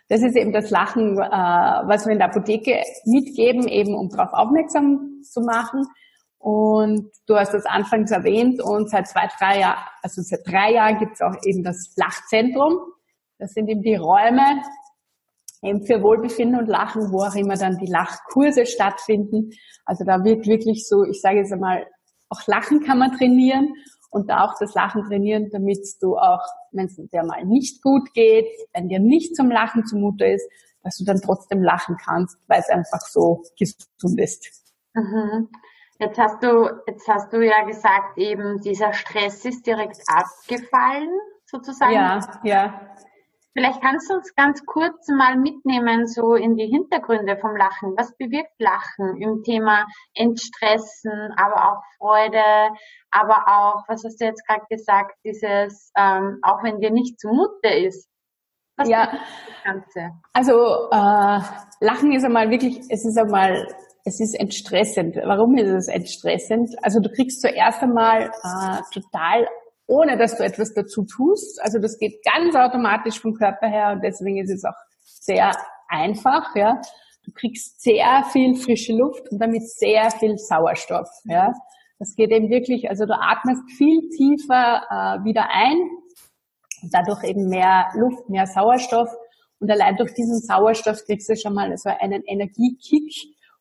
Das 0.10 0.22
ist 0.22 0.36
eben 0.36 0.52
das 0.52 0.70
Lachen, 0.72 1.18
äh, 1.18 1.22
was 1.22 2.06
wir 2.06 2.14
in 2.14 2.20
der 2.20 2.30
Apotheke 2.30 2.84
mitgeben, 3.06 3.68
eben 3.68 3.96
um 3.96 4.10
darauf 4.10 4.34
aufmerksam 4.34 5.22
zu 5.24 5.42
machen. 5.42 5.88
Und 6.40 7.12
du 7.28 7.36
hast 7.36 7.54
das 7.54 7.66
anfangs 7.66 8.12
erwähnt 8.12 8.62
und 8.62 8.90
seit 8.90 9.08
zwei, 9.08 9.30
drei 9.40 9.60
Jahren, 9.60 9.80
also 10.02 10.22
seit 10.22 10.42
drei 10.46 10.74
Jahren 10.74 10.98
gibt 10.98 11.14
es 11.14 11.22
auch 11.22 11.36
eben 11.46 11.64
das 11.64 11.94
Lachzentrum. 11.96 12.80
Das 13.38 13.54
sind 13.54 13.70
eben 13.70 13.82
die 13.82 13.96
Räume 13.96 14.62
eben 15.64 15.86
für 15.86 16.02
Wohlbefinden 16.02 16.60
und 16.60 16.68
Lachen, 16.68 17.12
wo 17.12 17.22
auch 17.22 17.36
immer 17.36 17.56
dann 17.56 17.78
die 17.78 17.92
Lachkurse 17.92 18.66
stattfinden. 18.66 19.52
Also 19.86 20.04
da 20.04 20.24
wird 20.24 20.46
wirklich 20.46 20.88
so, 20.88 21.04
ich 21.04 21.22
sage 21.22 21.38
jetzt 21.38 21.54
einmal, 21.54 21.88
auch 22.30 22.46
Lachen 22.48 22.82
kann 22.84 23.00
man 23.00 23.18
trainieren 23.18 23.74
und 24.12 24.30
da 24.30 24.46
auch 24.46 24.54
das 24.60 24.74
Lachen 24.74 25.04
trainieren, 25.04 25.50
damit 25.52 25.80
du 26.02 26.18
auch, 26.18 26.42
wenn 26.72 26.86
es 26.86 26.96
dir 26.96 27.24
mal 27.24 27.44
nicht 27.46 27.82
gut 27.82 28.14
geht, 28.14 28.48
wenn 28.74 28.90
dir 28.90 29.00
nicht 29.00 29.36
zum 29.36 29.50
Lachen 29.50 29.86
zumute 29.86 30.26
ist, 30.26 30.48
dass 30.84 30.98
du 30.98 31.06
dann 31.06 31.22
trotzdem 31.22 31.64
lachen 31.64 31.98
kannst, 31.98 32.38
weil 32.48 32.60
es 32.60 32.70
einfach 32.70 33.02
so 33.02 33.44
gesund 33.58 34.20
ist. 34.20 34.48
Mhm. 34.94 35.50
Jetzt 36.00 36.20
hast 36.20 36.44
du, 36.44 36.70
jetzt 36.88 37.08
hast 37.08 37.32
du 37.32 37.42
ja 37.42 37.64
gesagt, 37.64 38.18
eben 38.18 38.60
dieser 38.62 38.94
Stress 38.94 39.46
ist 39.46 39.66
direkt 39.66 40.02
abgefallen, 40.08 41.10
sozusagen. 41.46 41.94
Ja, 41.94 42.20
ja. 42.44 42.96
Vielleicht 43.56 43.82
kannst 43.82 44.10
du 44.10 44.16
uns 44.16 44.34
ganz 44.36 44.66
kurz 44.66 45.08
mal 45.10 45.38
mitnehmen, 45.38 46.08
so 46.08 46.34
in 46.34 46.56
die 46.56 46.66
Hintergründe 46.66 47.38
vom 47.38 47.56
Lachen. 47.56 47.94
Was 47.96 48.16
bewirkt 48.18 48.60
Lachen 48.60 49.22
im 49.22 49.44
Thema 49.44 49.86
Entstressen, 50.16 51.32
aber 51.38 51.72
auch 51.72 51.84
Freude, 51.98 52.74
aber 53.12 53.44
auch, 53.48 53.84
was 53.88 54.04
hast 54.04 54.20
du 54.20 54.26
jetzt 54.26 54.46
gerade 54.48 54.66
gesagt, 54.70 55.16
dieses, 55.24 55.92
ähm, 55.96 56.40
auch 56.42 56.64
wenn 56.64 56.80
dir 56.80 56.90
nicht 56.90 57.20
zumute 57.20 57.70
ist. 57.70 58.10
Was 58.76 58.90
ja, 58.90 59.06
das 59.06 59.64
Ganze? 59.64 60.12
also 60.34 60.90
äh, 60.90 61.40
Lachen 61.80 62.12
ist 62.12 62.24
einmal 62.24 62.50
wirklich, 62.50 62.80
es 62.90 63.06
ist 63.06 63.20
einmal, 63.20 63.68
es 64.04 64.20
ist 64.20 64.34
entstressend. 64.34 65.16
Warum 65.24 65.56
ist 65.58 65.70
es 65.70 65.88
entstressend? 65.90 66.72
Also 66.82 67.00
du 67.00 67.12
kriegst 67.12 67.40
zuerst 67.40 67.84
einmal 67.84 68.32
äh, 68.32 68.82
total 68.92 69.48
ohne 69.88 70.18
dass 70.18 70.38
du 70.38 70.44
etwas 70.44 70.74
dazu 70.74 71.06
tust. 71.06 71.62
Also 71.62 71.80
das 71.80 71.98
geht 71.98 72.24
ganz 72.24 72.56
automatisch 72.56 73.20
vom 73.20 73.34
Körper 73.34 73.68
her 73.68 73.92
und 73.94 74.04
deswegen 74.04 74.38
ist 74.38 74.52
es 74.52 74.64
auch 74.64 74.78
sehr 75.02 75.52
einfach, 75.88 76.56
ja. 76.56 76.80
Du 77.26 77.32
kriegst 77.32 77.82
sehr 77.82 78.24
viel 78.32 78.56
frische 78.56 78.94
Luft 78.94 79.32
und 79.32 79.40
damit 79.40 79.64
sehr 79.64 80.12
viel 80.12 80.38
Sauerstoff, 80.38 81.10
ja. 81.26 81.54
Das 82.00 82.16
geht 82.16 82.32
eben 82.32 82.50
wirklich, 82.50 82.90
also 82.90 83.06
du 83.06 83.14
atmest 83.14 83.64
viel 83.78 84.10
tiefer 84.10 84.84
äh, 84.90 85.24
wieder 85.24 85.48
ein 85.50 85.78
und 86.82 86.94
dadurch 86.94 87.24
eben 87.24 87.48
mehr 87.48 87.88
Luft, 87.96 88.30
mehr 88.30 88.46
Sauerstoff 88.46 89.10
und 89.60 89.72
allein 89.72 89.96
durch 89.96 90.14
diesen 90.14 90.40
Sauerstoff 90.42 91.06
kriegst 91.06 91.30
du 91.30 91.38
schon 91.38 91.54
mal 91.54 91.76
so 91.78 91.90
einen 91.90 92.24
Energiekick 92.26 93.14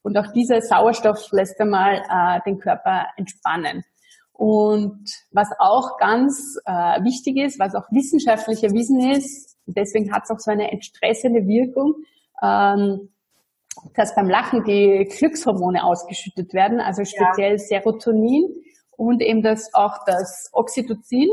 und 0.03 0.19
auch 0.19 0.33
dieser 0.33 0.61
Sauerstoff 0.61 1.31
lässt 1.31 1.61
einmal 1.61 2.03
äh, 2.11 2.41
den 2.45 2.59
Körper 2.59 3.07
entspannen. 3.17 3.85
Und 4.33 5.05
was 5.31 5.49
auch 5.59 5.99
ganz 5.99 6.59
äh, 6.65 7.03
wichtig 7.05 7.37
ist, 7.37 7.59
was 7.59 7.75
auch 7.75 7.85
wissenschaftlich 7.91 8.65
erwiesen 8.65 8.99
ist, 9.11 9.57
deswegen 9.67 10.13
hat 10.13 10.25
es 10.25 10.31
auch 10.31 10.41
so 10.41 10.51
eine 10.51 10.73
entstressende 10.73 11.47
Wirkung, 11.47 11.95
ähm, 12.43 13.11
dass 13.95 14.15
beim 14.15 14.29
Lachen 14.29 14.65
die 14.65 15.09
Glückshormone 15.17 15.85
ausgeschüttet 15.85 16.53
werden, 16.55 16.81
also 16.81 17.05
speziell 17.05 17.53
ja. 17.53 17.59
Serotonin 17.59 18.45
und 18.97 19.23
eben 19.23 19.43
das 19.43 19.73
auch 19.75 20.05
das 20.07 20.51
Oxytocin. 20.53 21.29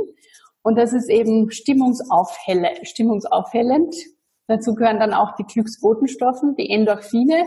Und 0.62 0.78
das 0.78 0.94
ist 0.94 1.10
eben 1.10 1.52
stimmungsaufhelle, 1.52 2.86
stimmungsaufhellend. 2.86 3.96
Dazu 4.48 4.76
gehören 4.76 5.00
dann 5.00 5.14
auch 5.14 5.36
die 5.36 5.44
Glücksbotenstoffe, 5.44 6.42
die 6.58 6.70
Endorphine 6.70 7.46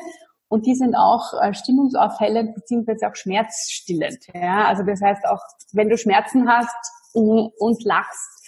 und 0.53 0.67
die 0.67 0.75
sind 0.75 0.95
auch 0.95 1.33
äh, 1.41 1.55
stimmungsaufhellend 1.55 2.55
beziehungsweise 2.55 3.09
auch 3.09 3.17
schmerzstillend. 3.17 4.19
Ja? 4.35 4.67
Also 4.67 4.83
das 4.83 5.01
heißt 5.01 5.25
auch, 5.25 5.41
wenn 5.73 5.89
du 5.89 5.97
Schmerzen 5.97 6.47
hast 6.47 6.77
und, 7.15 7.53
und 7.59 7.83
lachst, 7.85 8.45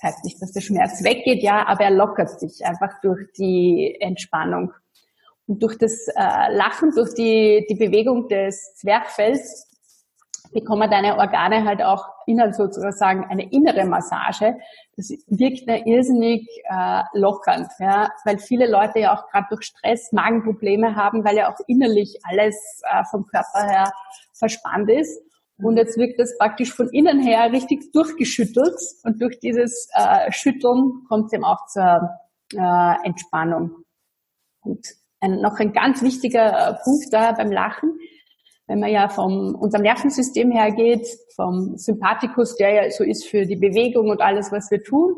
das 0.00 0.10
heißt 0.10 0.24
nicht, 0.24 0.40
dass 0.40 0.52
der 0.52 0.62
Schmerz 0.62 1.04
weggeht, 1.04 1.42
ja, 1.42 1.66
aber 1.66 1.84
er 1.84 1.90
lockert 1.90 2.40
sich 2.40 2.64
einfach 2.64 2.98
durch 3.02 3.30
die 3.36 3.94
Entspannung. 4.00 4.72
Und 5.46 5.62
durch 5.62 5.76
das 5.76 6.08
äh, 6.16 6.50
Lachen, 6.54 6.92
durch 6.94 7.12
die, 7.12 7.66
die 7.68 7.74
Bewegung 7.74 8.26
des 8.28 8.76
Zwerchfells 8.76 9.68
bekommen 10.54 10.90
deine 10.90 11.18
Organe 11.18 11.66
halt 11.66 11.82
auch 11.82 12.06
innen 12.26 12.54
sozusagen 12.54 13.26
eine 13.26 13.52
innere 13.52 13.84
Massage. 13.84 14.56
Das 14.96 15.10
wirkt 15.26 15.68
da 15.68 15.76
irrsinnig 15.76 16.48
äh, 16.70 17.02
lockernd, 17.14 17.68
ja, 17.80 18.10
weil 18.24 18.38
viele 18.38 18.70
Leute 18.70 19.00
ja 19.00 19.14
auch 19.14 19.28
gerade 19.30 19.46
durch 19.50 19.62
Stress 19.62 20.12
Magenprobleme 20.12 20.94
haben, 20.94 21.24
weil 21.24 21.36
ja 21.36 21.52
auch 21.52 21.58
innerlich 21.66 22.18
alles 22.22 22.82
äh, 22.84 23.02
vom 23.10 23.24
Körper 23.26 23.66
her 23.66 23.92
verspannt 24.32 24.90
ist. 24.90 25.20
Und 25.58 25.76
jetzt 25.76 25.96
wirkt 25.96 26.18
das 26.18 26.36
praktisch 26.38 26.72
von 26.72 26.88
innen 26.88 27.20
her 27.20 27.52
richtig 27.52 27.92
durchgeschüttelt 27.92 28.76
und 29.04 29.20
durch 29.22 29.38
dieses 29.38 29.88
äh, 29.94 30.30
Schütteln 30.32 31.04
kommt 31.08 31.26
es 31.26 31.32
eben 31.32 31.44
auch 31.44 31.66
zur 31.66 32.10
äh, 32.52 33.06
Entspannung. 33.06 33.84
Und 34.62 34.86
ein, 35.20 35.40
noch 35.40 35.58
ein 35.58 35.72
ganz 35.72 36.02
wichtiger 36.02 36.70
äh, 36.70 36.74
Punkt 36.82 37.12
da 37.12 37.32
beim 37.32 37.52
Lachen 37.52 37.98
wenn 38.66 38.80
man 38.80 38.90
ja 38.90 39.08
vom 39.08 39.54
unserem 39.54 39.82
Nervensystem 39.82 40.50
her 40.50 40.70
geht, 40.70 41.06
vom 41.36 41.76
Sympathikus, 41.76 42.56
der 42.56 42.70
ja 42.70 42.90
so 42.90 43.04
ist 43.04 43.26
für 43.26 43.46
die 43.46 43.56
Bewegung 43.56 44.08
und 44.08 44.20
alles, 44.20 44.52
was 44.52 44.70
wir 44.70 44.82
tun, 44.82 45.14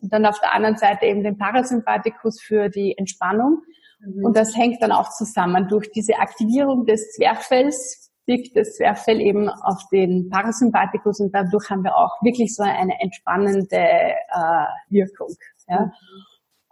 und 0.00 0.12
dann 0.12 0.26
auf 0.26 0.38
der 0.40 0.52
anderen 0.52 0.76
Seite 0.76 1.06
eben 1.06 1.22
den 1.22 1.38
Parasympathikus 1.38 2.40
für 2.42 2.68
die 2.68 2.96
Entspannung. 2.98 3.62
Mhm. 4.00 4.24
Und 4.24 4.36
das 4.36 4.56
hängt 4.56 4.82
dann 4.82 4.92
auch 4.92 5.10
zusammen. 5.10 5.68
Durch 5.68 5.90
diese 5.92 6.16
Aktivierung 6.18 6.86
des 6.86 7.12
Zwerchfells 7.12 8.10
wirkt 8.26 8.56
das 8.56 8.74
Zwerchfell 8.76 9.20
eben 9.20 9.48
auf 9.48 9.80
den 9.90 10.28
Parasympathikus 10.28 11.20
und 11.20 11.32
dadurch 11.34 11.70
haben 11.70 11.84
wir 11.84 11.96
auch 11.96 12.20
wirklich 12.22 12.54
so 12.54 12.62
eine 12.62 13.00
entspannende 13.00 13.78
äh, 13.78 14.66
Wirkung. 14.90 15.28
Ja. 15.68 15.86
Mhm. 15.86 15.92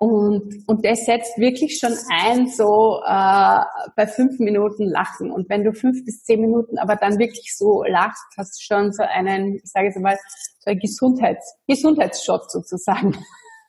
Und, 0.02 0.64
und 0.66 0.82
das 0.86 1.04
setzt 1.04 1.36
wirklich 1.36 1.78
schon 1.78 1.92
ein, 2.08 2.46
so 2.46 3.02
äh, 3.04 3.60
bei 3.96 4.06
fünf 4.06 4.38
Minuten 4.38 4.88
Lachen. 4.88 5.30
Und 5.30 5.50
wenn 5.50 5.62
du 5.62 5.74
fünf 5.74 6.02
bis 6.06 6.22
zehn 6.22 6.40
Minuten 6.40 6.78
aber 6.78 6.96
dann 6.96 7.18
wirklich 7.18 7.54
so 7.54 7.82
lachst, 7.86 8.24
hast 8.38 8.58
du 8.58 8.74
schon 8.74 8.92
so 8.92 9.02
einen, 9.02 9.56
ich 9.56 9.70
sage 9.70 9.88
jetzt 9.88 9.98
mal, 9.98 10.16
so 10.60 10.70
einen 10.70 10.80
Gesundheits, 10.80 11.54
Gesundheitsshot 11.68 12.50
sozusagen. 12.50 13.14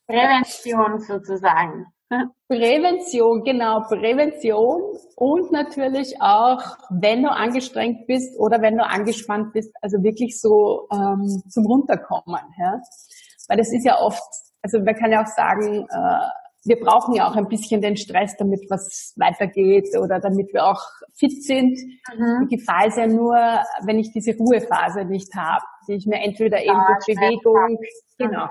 Prävention 0.07 1.01
sozusagen. 1.01 1.87
Prävention, 2.47 3.43
genau, 3.43 3.81
Prävention 3.89 4.81
und 5.17 5.51
natürlich 5.51 6.15
auch, 6.21 6.61
wenn 6.89 7.23
du 7.23 7.29
angestrengt 7.29 8.07
bist 8.07 8.39
oder 8.39 8.61
wenn 8.61 8.77
du 8.77 8.85
angespannt 8.85 9.51
bist, 9.51 9.73
also 9.81 10.01
wirklich 10.01 10.39
so 10.39 10.87
ähm, 10.93 11.41
zum 11.49 11.65
Runterkommen. 11.65 12.41
Ja? 12.57 12.79
Weil 13.49 13.57
das 13.57 13.73
ist 13.73 13.85
ja 13.85 13.99
oft 13.99 14.21
also 14.61 14.79
man 14.79 14.95
kann 14.95 15.11
ja 15.11 15.23
auch 15.23 15.27
sagen, 15.27 15.87
äh, 15.89 16.25
wir 16.63 16.79
brauchen 16.79 17.15
ja 17.15 17.27
auch 17.27 17.35
ein 17.35 17.47
bisschen 17.47 17.81
den 17.81 17.97
Stress, 17.97 18.35
damit 18.37 18.61
was 18.69 19.13
weitergeht 19.17 19.89
oder 19.99 20.19
damit 20.19 20.53
wir 20.53 20.65
auch 20.65 20.81
fit 21.15 21.43
sind. 21.43 21.77
Mhm. 22.15 22.47
Die 22.47 22.57
Gefahr 22.57 22.85
ist 22.85 22.97
ja 22.97 23.07
nur, 23.07 23.35
wenn 23.83 23.97
ich 23.97 24.11
diese 24.11 24.37
Ruhephase 24.37 25.05
nicht 25.05 25.33
habe, 25.35 25.63
die 25.87 25.93
ich 25.93 26.05
mir 26.05 26.21
entweder 26.21 26.61
eben 26.61 26.79
durch 26.87 27.17
Bewegung, 27.17 27.79
genau, 28.17 28.47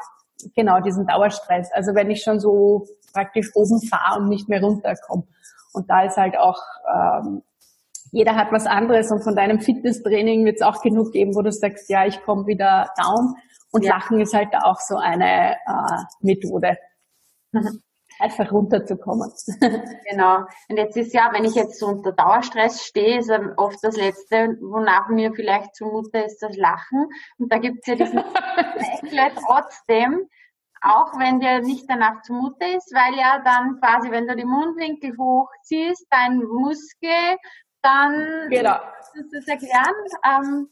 genau, 0.57 0.81
diesen 0.81 1.07
Dauerstress. 1.07 1.71
Also 1.73 1.95
wenn 1.95 2.11
ich 2.11 2.23
schon 2.23 2.41
so 2.41 2.87
praktisch 3.13 3.51
oben 3.55 3.81
fahre 3.83 4.21
und 4.21 4.29
nicht 4.29 4.49
mehr 4.49 4.61
runterkomme. 4.61 5.25
Und 5.73 5.89
da 5.89 6.05
ist 6.05 6.17
halt 6.17 6.37
auch, 6.37 6.61
ähm, 6.93 7.43
jeder 8.13 8.35
hat 8.35 8.51
was 8.51 8.67
anderes 8.67 9.13
und 9.13 9.23
von 9.23 9.37
deinem 9.37 9.61
Fitnesstraining 9.61 10.45
wird 10.45 10.57
es 10.57 10.63
auch 10.63 10.83
genug 10.83 11.13
geben, 11.13 11.37
wo 11.37 11.43
du 11.43 11.53
sagst, 11.53 11.89
ja, 11.89 12.07
ich 12.07 12.21
komme 12.23 12.47
wieder 12.47 12.91
down. 12.97 13.37
Und 13.73 13.85
ja. 13.85 13.95
Lachen 13.95 14.21
ist 14.21 14.35
halt 14.35 14.55
auch 14.55 14.81
so 14.81 14.97
eine 14.97 15.53
äh, 15.53 16.03
Methode. 16.21 16.77
Einfach 18.19 18.53
runterzukommen. 18.53 19.33
genau. 20.11 20.45
Und 20.69 20.77
jetzt 20.77 20.97
ist 20.97 21.15
ja, 21.15 21.31
wenn 21.33 21.45
ich 21.45 21.55
jetzt 21.55 21.79
so 21.79 21.87
unter 21.87 22.13
Dauerstress 22.13 22.85
stehe, 22.85 23.19
ist 23.19 23.31
oft 23.57 23.79
das 23.83 23.97
Letzte, 23.97 24.59
wonach 24.61 25.09
mir 25.09 25.33
vielleicht 25.33 25.75
zumute 25.75 26.19
ist, 26.19 26.43
das 26.43 26.55
Lachen. 26.57 27.07
Und 27.39 27.51
da 27.51 27.59
gibt's 27.59 27.87
ja 27.87 27.95
diesen 27.95 28.19
Eckle 28.19 29.33
trotzdem, 29.47 30.29
auch 30.83 31.19
wenn 31.19 31.41
dir 31.41 31.61
nicht 31.61 31.89
danach 31.89 32.21
zumute 32.23 32.67
ist, 32.77 32.93
weil 32.93 33.19
ja 33.19 33.41
dann 33.43 33.81
quasi, 33.81 34.11
wenn 34.11 34.27
du 34.27 34.37
die 34.37 34.45
Mundwinkel 34.45 35.17
hochziehst, 35.17 36.07
dein 36.11 36.39
Muskel, 36.39 37.39
dann 37.81 38.49
genau. 38.51 38.81
du 39.15 39.23
das 39.33 39.49
erklären. 39.49 39.95
Ähm, 40.27 40.69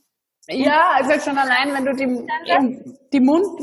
ja, 0.49 0.93
also 0.97 1.12
schon 1.21 1.38
allein, 1.38 1.73
wenn 1.75 1.85
du 1.85 1.95
die, 1.95 2.81
die 3.12 3.21
Mund, 3.21 3.61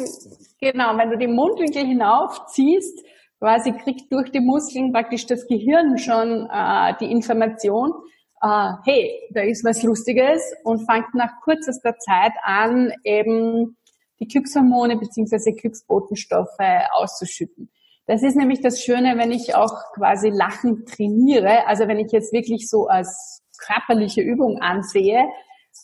genau, 0.60 0.98
wenn 0.98 1.10
du 1.10 1.18
die 1.18 1.28
Mundwinkel 1.28 1.86
hinaufziehst, 1.86 3.04
quasi 3.40 3.74
kriegt 3.74 4.12
durch 4.12 4.32
die 4.32 4.40
Muskeln 4.40 4.92
praktisch 4.92 5.26
das 5.26 5.46
Gehirn 5.48 5.98
schon 5.98 6.48
äh, 6.52 6.94
die 7.00 7.12
Information, 7.12 7.94
äh, 8.42 8.72
hey, 8.86 9.22
da 9.32 9.42
ist 9.42 9.64
was 9.64 9.84
Lustiges 9.84 10.42
und 10.64 10.86
fängt 10.90 11.14
nach 11.14 11.42
kürzester 11.44 11.98
Zeit 11.98 12.34
an, 12.44 12.92
eben 13.04 13.78
die 14.20 14.28
Glückshormone 14.28 14.98
beziehungsweise 14.98 15.54
Glücksbotenstoffe 15.54 16.48
auszuschütten. 16.94 17.70
Das 18.08 18.22
ist 18.22 18.36
nämlich 18.36 18.62
das 18.62 18.82
Schöne, 18.82 19.18
wenn 19.18 19.32
ich 19.32 19.56
auch 19.56 19.74
quasi 19.96 20.30
Lachen 20.30 20.86
trainiere, 20.86 21.68
also 21.68 21.88
wenn 21.88 22.00
ich 22.00 22.12
jetzt 22.12 22.32
wirklich 22.34 22.70
so 22.70 22.88
als 22.88 23.44
körperliche 23.58 24.22
Übung 24.22 24.60
ansehe, 24.60 25.28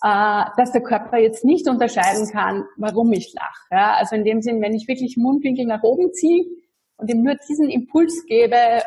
äh, 0.04 0.46
dass 0.58 0.72
der 0.72 0.82
Körper 0.82 1.18
jetzt 1.18 1.46
nicht 1.46 1.68
unterscheiden 1.68 2.28
kann, 2.32 2.66
warum 2.78 3.12
ich 3.12 3.34
lache. 3.34 3.68
Ja? 3.72 3.94
Also 3.96 4.16
in 4.16 4.24
dem 4.24 4.42
Sinn, 4.42 4.62
wenn 4.62 4.74
ich 4.74 4.88
wirklich 4.88 5.16
Mundwinkel 5.18 5.66
nach 5.66 5.84
oben 5.84 6.12
ziehe 6.14 6.46
und 6.98 7.10
ihm 7.10 7.24
nur 7.24 7.36
diesen 7.48 7.70
Impuls 7.70 8.26
gebe, 8.26 8.56
äh, 8.56 8.82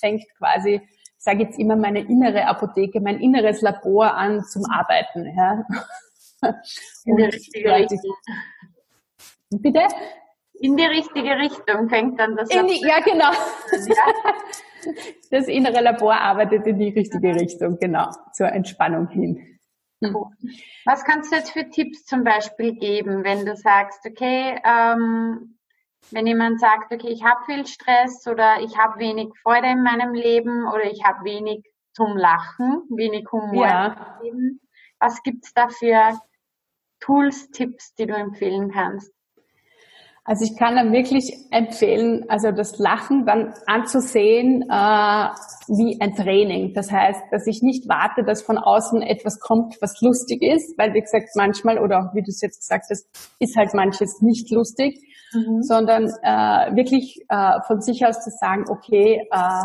fängt 0.00 0.24
quasi, 0.38 0.80
ich 0.82 1.24
sage 1.24 1.44
jetzt 1.44 1.58
immer, 1.58 1.76
meine 1.76 2.00
innere 2.00 2.46
Apotheke, 2.46 3.00
mein 3.00 3.20
inneres 3.20 3.62
Labor 3.62 4.14
an 4.14 4.42
zum 4.44 4.64
Arbeiten. 4.70 5.32
Ja? 5.36 5.64
In 7.04 7.16
die 7.16 7.24
richtige 7.24 7.72
Richtung. 7.72 8.00
Bitte? 9.50 9.82
In 10.60 10.76
die 10.76 10.84
richtige 10.84 11.30
Richtung 11.38 11.88
fängt 11.88 12.18
dann 12.18 12.36
das 12.36 12.52
Labor. 12.52 12.68
Die, 12.70 12.80
ja, 12.80 13.00
genau. 13.00 13.30
Ja. 13.72 14.92
Das 15.30 15.48
innere 15.48 15.80
Labor 15.80 16.14
arbeitet 16.14 16.66
in 16.66 16.78
die 16.78 16.90
richtige 16.90 17.34
Richtung, 17.34 17.78
genau, 17.78 18.10
zur 18.34 18.48
Entspannung 18.48 19.08
hin. 19.08 19.53
Cool. 20.12 20.30
Was 20.84 21.04
kannst 21.04 21.32
du 21.32 21.36
jetzt 21.36 21.52
für 21.52 21.68
Tipps 21.70 22.04
zum 22.04 22.24
Beispiel 22.24 22.74
geben, 22.74 23.24
wenn 23.24 23.46
du 23.46 23.56
sagst, 23.56 24.04
okay, 24.06 24.60
ähm, 24.64 25.58
wenn 26.10 26.26
jemand 26.26 26.60
sagt, 26.60 26.92
okay, 26.92 27.08
ich 27.08 27.24
habe 27.24 27.44
viel 27.46 27.66
Stress 27.66 28.26
oder 28.26 28.60
ich 28.60 28.76
habe 28.76 28.98
wenig 28.98 29.28
Freude 29.42 29.68
in 29.68 29.82
meinem 29.82 30.12
Leben 30.12 30.66
oder 30.66 30.84
ich 30.84 31.04
habe 31.04 31.24
wenig 31.24 31.64
zum 31.92 32.16
Lachen, 32.16 32.82
wenig 32.90 33.30
Humor 33.32 33.66
ja. 33.66 34.18
im 34.20 34.24
Leben, 34.24 34.60
was 34.98 35.22
gibt's 35.22 35.54
da 35.54 35.68
für 35.68 36.18
Tools, 37.00 37.50
Tipps, 37.50 37.94
die 37.94 38.06
du 38.06 38.14
empfehlen 38.14 38.70
kannst? 38.70 39.12
Also 40.26 40.46
ich 40.46 40.56
kann 40.56 40.76
dann 40.76 40.92
wirklich 40.92 41.34
empfehlen, 41.50 42.24
also 42.28 42.50
das 42.50 42.78
Lachen 42.78 43.26
dann 43.26 43.52
anzusehen 43.66 44.62
äh, 44.62 45.28
wie 45.68 46.00
ein 46.00 46.14
Training. 46.14 46.72
Das 46.72 46.90
heißt, 46.90 47.20
dass 47.30 47.46
ich 47.46 47.60
nicht 47.60 47.86
warte, 47.90 48.24
dass 48.24 48.40
von 48.40 48.56
außen 48.56 49.02
etwas 49.02 49.38
kommt, 49.38 49.76
was 49.82 50.00
lustig 50.00 50.40
ist, 50.40 50.78
weil 50.78 50.94
wie 50.94 51.02
gesagt 51.02 51.28
manchmal 51.34 51.78
oder 51.78 52.10
wie 52.14 52.22
du 52.22 52.30
es 52.30 52.40
jetzt 52.40 52.60
gesagt 52.60 52.86
hast, 52.88 53.06
ist 53.38 53.54
halt 53.54 53.74
manches 53.74 54.22
nicht 54.22 54.50
lustig, 54.50 54.98
mhm. 55.34 55.62
sondern 55.62 56.04
äh, 56.22 56.74
wirklich 56.74 57.22
äh, 57.28 57.60
von 57.66 57.82
sich 57.82 58.06
aus 58.06 58.24
zu 58.24 58.30
sagen, 58.30 58.64
okay, 58.70 59.28
äh, 59.30 59.64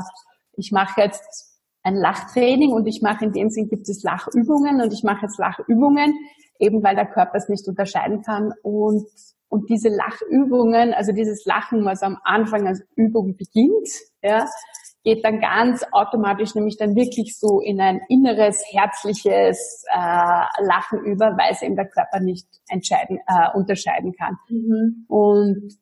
ich 0.57 0.73
mache 0.73 0.99
jetzt 0.99 1.57
ein 1.83 1.95
Lachtraining 1.95 2.73
und 2.73 2.85
ich 2.85 3.01
mache 3.01 3.23
in 3.23 3.31
dem 3.31 3.49
Sinn 3.49 3.69
gibt 3.69 3.87
es 3.87 4.03
Lachübungen 4.03 4.81
und 4.81 4.91
ich 4.91 5.03
mache 5.03 5.21
jetzt 5.21 5.39
Lachübungen, 5.39 6.13
eben 6.59 6.83
weil 6.83 6.95
der 6.95 7.05
Körper 7.05 7.37
es 7.37 7.47
nicht 7.47 7.65
unterscheiden 7.69 8.23
kann 8.23 8.51
und 8.61 9.07
und 9.49 9.69
diese 9.69 9.89
Lachübungen, 9.89 10.93
also 10.93 11.11
dieses 11.11 11.43
Lachen, 11.45 11.83
was 11.83 12.03
am 12.03 12.17
Anfang 12.23 12.67
als 12.67 12.83
Übung 12.95 13.35
beginnt, 13.35 13.89
ja, 14.21 14.45
geht 15.03 15.25
dann 15.25 15.39
ganz 15.39 15.83
automatisch 15.91 16.55
nämlich 16.55 16.77
dann 16.77 16.95
wirklich 16.95 17.37
so 17.37 17.61
in 17.61 17.81
ein 17.81 18.01
inneres, 18.09 18.63
herzliches 18.69 19.83
äh, 19.91 19.97
Lachen 19.97 20.99
über, 21.03 21.35
weil 21.37 21.51
es 21.51 21.61
eben 21.61 21.75
der 21.75 21.87
Körper 21.87 22.19
nicht 22.19 22.47
entscheiden, 22.67 23.19
äh, 23.25 23.57
unterscheiden 23.57 24.13
kann. 24.13 24.37
Mhm. 24.49 25.05
Und 25.07 25.77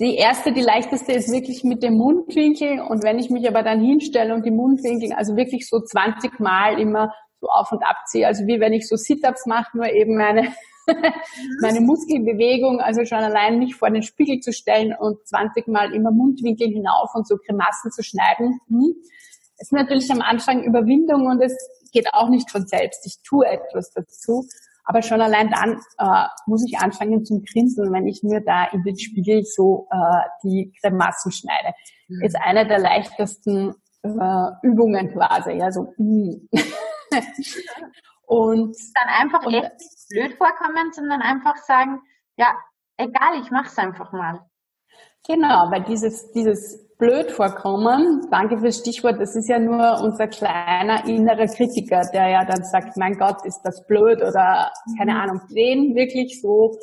die 0.00 0.16
erste, 0.16 0.52
die 0.52 0.62
leichteste 0.62 1.12
ist 1.12 1.30
wirklich 1.30 1.62
mit 1.62 1.82
dem 1.82 1.94
Mundwinkel. 1.94 2.80
Und 2.80 3.04
wenn 3.04 3.18
ich 3.18 3.30
mich 3.30 3.46
aber 3.48 3.62
dann 3.62 3.80
hinstelle 3.80 4.34
und 4.34 4.46
die 4.46 4.50
Mundwinkel, 4.50 5.12
also 5.12 5.36
wirklich 5.36 5.68
so 5.68 5.80
20 5.80 6.40
Mal 6.40 6.80
immer 6.80 7.12
so 7.40 7.48
auf 7.48 7.70
und 7.70 7.84
ab 7.84 7.96
ziehe, 8.06 8.26
also 8.26 8.46
wie 8.46 8.60
wenn 8.60 8.72
ich 8.72 8.88
so 8.88 8.96
Sit-Ups 8.96 9.46
mache, 9.46 9.76
nur 9.76 9.92
eben 9.92 10.16
meine 10.16 10.48
meine 11.60 11.80
Muskelbewegung, 11.80 12.80
also 12.80 13.04
schon 13.04 13.18
allein 13.18 13.58
mich 13.58 13.74
vor 13.74 13.90
den 13.90 14.02
Spiegel 14.02 14.40
zu 14.40 14.52
stellen 14.52 14.94
und 14.98 15.26
20 15.26 15.68
Mal 15.68 15.94
immer 15.94 16.10
Mundwinkel 16.10 16.68
hinauf 16.68 17.10
und 17.14 17.26
so 17.26 17.36
Grimassen 17.36 17.90
zu 17.90 18.02
schneiden, 18.02 18.60
hm, 18.68 18.94
ist 19.58 19.72
natürlich 19.72 20.10
am 20.10 20.20
Anfang 20.20 20.64
Überwindung 20.64 21.26
und 21.26 21.40
es 21.40 21.56
geht 21.92 22.12
auch 22.12 22.28
nicht 22.28 22.50
von 22.50 22.66
selbst. 22.66 23.06
Ich 23.06 23.22
tue 23.22 23.46
etwas 23.46 23.90
dazu. 23.92 24.46
Aber 24.86 25.00
schon 25.00 25.22
allein 25.22 25.50
dann 25.50 25.80
äh, 25.98 26.26
muss 26.46 26.62
ich 26.68 26.78
anfangen 26.78 27.24
zum 27.24 27.42
Grinsen, 27.42 27.90
wenn 27.90 28.06
ich 28.06 28.22
mir 28.22 28.42
da 28.44 28.64
in 28.66 28.82
den 28.82 28.98
Spiegel 28.98 29.42
so 29.44 29.88
äh, 29.90 29.96
die 30.42 30.74
Grimassen 30.82 31.32
schneide. 31.32 31.74
Mhm. 32.08 32.22
Ist 32.22 32.36
eine 32.36 32.66
der 32.66 32.80
leichtesten 32.80 33.74
äh, 34.02 34.50
Übungen 34.62 35.12
quasi. 35.12 35.52
Ja, 35.52 35.72
so, 35.72 35.94
mm. 35.96 36.48
und 38.26 38.76
dann 38.94 39.08
einfach 39.08 39.46
und, 39.46 39.54
blöd 40.08 40.34
vorkommen, 40.34 40.92
sondern 40.92 41.20
einfach 41.22 41.56
sagen, 41.56 42.00
ja, 42.36 42.54
egal, 42.96 43.40
ich 43.40 43.50
mach's 43.50 43.78
einfach 43.78 44.12
mal. 44.12 44.40
Genau, 45.26 45.70
weil 45.70 45.84
dieses, 45.84 46.32
dieses 46.32 46.84
blöd 46.98 47.30
vorkommen, 47.30 48.28
danke 48.30 48.58
fürs 48.58 48.78
Stichwort, 48.78 49.20
das 49.20 49.34
ist 49.34 49.48
ja 49.48 49.58
nur 49.58 50.00
unser 50.02 50.28
kleiner 50.28 51.06
innerer 51.06 51.46
Kritiker, 51.46 52.02
der 52.12 52.28
ja 52.28 52.44
dann 52.44 52.62
sagt, 52.64 52.96
mein 52.96 53.18
Gott, 53.18 53.44
ist 53.44 53.62
das 53.62 53.86
blöd 53.86 54.22
oder 54.22 54.70
keine 54.98 55.14
mhm. 55.14 55.20
Ahnung, 55.20 55.40
den 55.48 55.94
wirklich 55.94 56.40
so 56.40 56.76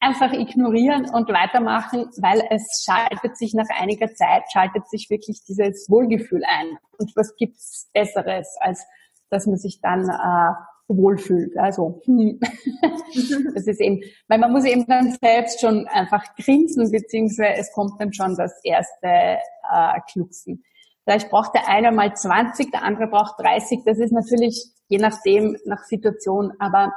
einfach 0.00 0.32
ignorieren 0.32 1.08
und 1.10 1.28
weitermachen, 1.28 2.08
weil 2.20 2.42
es 2.50 2.84
schaltet 2.84 3.36
sich 3.36 3.54
nach 3.54 3.68
einiger 3.78 4.12
Zeit, 4.14 4.42
schaltet 4.52 4.88
sich 4.88 5.08
wirklich 5.10 5.42
dieses 5.46 5.86
Wohlgefühl 5.88 6.42
ein. 6.44 6.76
Und 6.98 7.12
was 7.14 7.36
gibt's 7.36 7.88
Besseres, 7.94 8.56
als 8.60 8.84
dass 9.30 9.46
man 9.46 9.56
sich 9.56 9.80
dann 9.80 10.08
äh, 10.08 10.54
wohlfühlt. 10.96 11.56
Also 11.56 12.00
hm. 12.04 12.38
das 13.54 13.66
ist 13.66 13.80
eben, 13.80 14.00
weil 14.28 14.38
man 14.38 14.52
muss 14.52 14.64
eben 14.64 14.86
dann 14.86 15.16
selbst 15.20 15.60
schon 15.60 15.86
einfach 15.88 16.24
grinsen, 16.36 16.90
beziehungsweise 16.90 17.60
es 17.60 17.72
kommt 17.72 18.00
dann 18.00 18.12
schon 18.12 18.36
das 18.36 18.52
erste 18.64 19.06
äh, 19.06 20.00
Klucksen. 20.10 20.64
Vielleicht 21.04 21.30
braucht 21.30 21.54
der 21.54 21.68
eine 21.68 21.90
mal 21.90 22.14
20, 22.14 22.70
der 22.70 22.84
andere 22.84 23.08
braucht 23.08 23.40
30. 23.40 23.80
Das 23.84 23.98
ist 23.98 24.12
natürlich 24.12 24.72
je 24.92 24.98
nachdem, 24.98 25.56
nach 25.64 25.84
Situation, 25.84 26.52
aber 26.58 26.92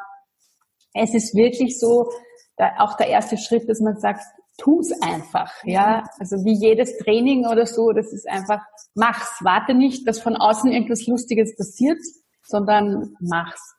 es 0.93 1.13
ist 1.13 1.34
wirklich 1.34 1.79
so, 1.79 2.10
da, 2.58 2.71
auch 2.79 2.97
der 2.97 3.08
erste 3.08 3.38
Schritt, 3.38 3.69
dass 3.69 3.79
man 3.79 3.97
sagt, 3.97 4.21
tu's 4.58 4.91
einfach, 5.01 5.51
ja. 5.63 6.03
Also 6.19 6.43
wie 6.43 6.53
jedes 6.53 6.97
Training 6.97 7.45
oder 7.45 7.65
so, 7.65 7.93
das 7.93 8.12
ist 8.12 8.27
einfach, 8.27 8.62
mach's. 8.95 9.39
Warte 9.41 9.73
nicht, 9.73 10.05
dass 10.08 10.19
von 10.19 10.36
außen 10.36 10.71
irgendwas 10.71 11.08
Lustiges 11.08 11.55
passiert, 11.55 11.99
sondern 12.43 13.15
mach's. 13.21 13.74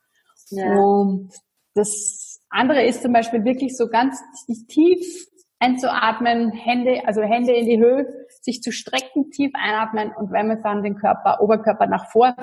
Ja. 0.51 0.79
Und 0.79 1.33
das 1.75 2.41
andere 2.49 2.85
ist 2.85 3.03
zum 3.03 3.13
Beispiel 3.13 3.45
wirklich 3.45 3.77
so 3.77 3.89
ganz 3.89 4.21
tief 4.69 5.27
einzuatmen, 5.59 6.53
Hände, 6.53 7.03
also 7.07 7.23
Hände 7.23 7.53
in 7.53 7.67
die 7.67 7.79
Höhe, 7.79 8.07
sich 8.43 8.61
zu 8.63 8.73
strecken, 8.73 9.31
tief 9.31 9.51
einatmen 9.55 10.13
und 10.17 10.31
wenn 10.31 10.49
man 10.49 10.63
dann 10.63 10.83
den 10.83 10.97
Körper, 10.97 11.41
Oberkörper 11.41 11.87
nach 11.87 12.11
vor 12.11 12.35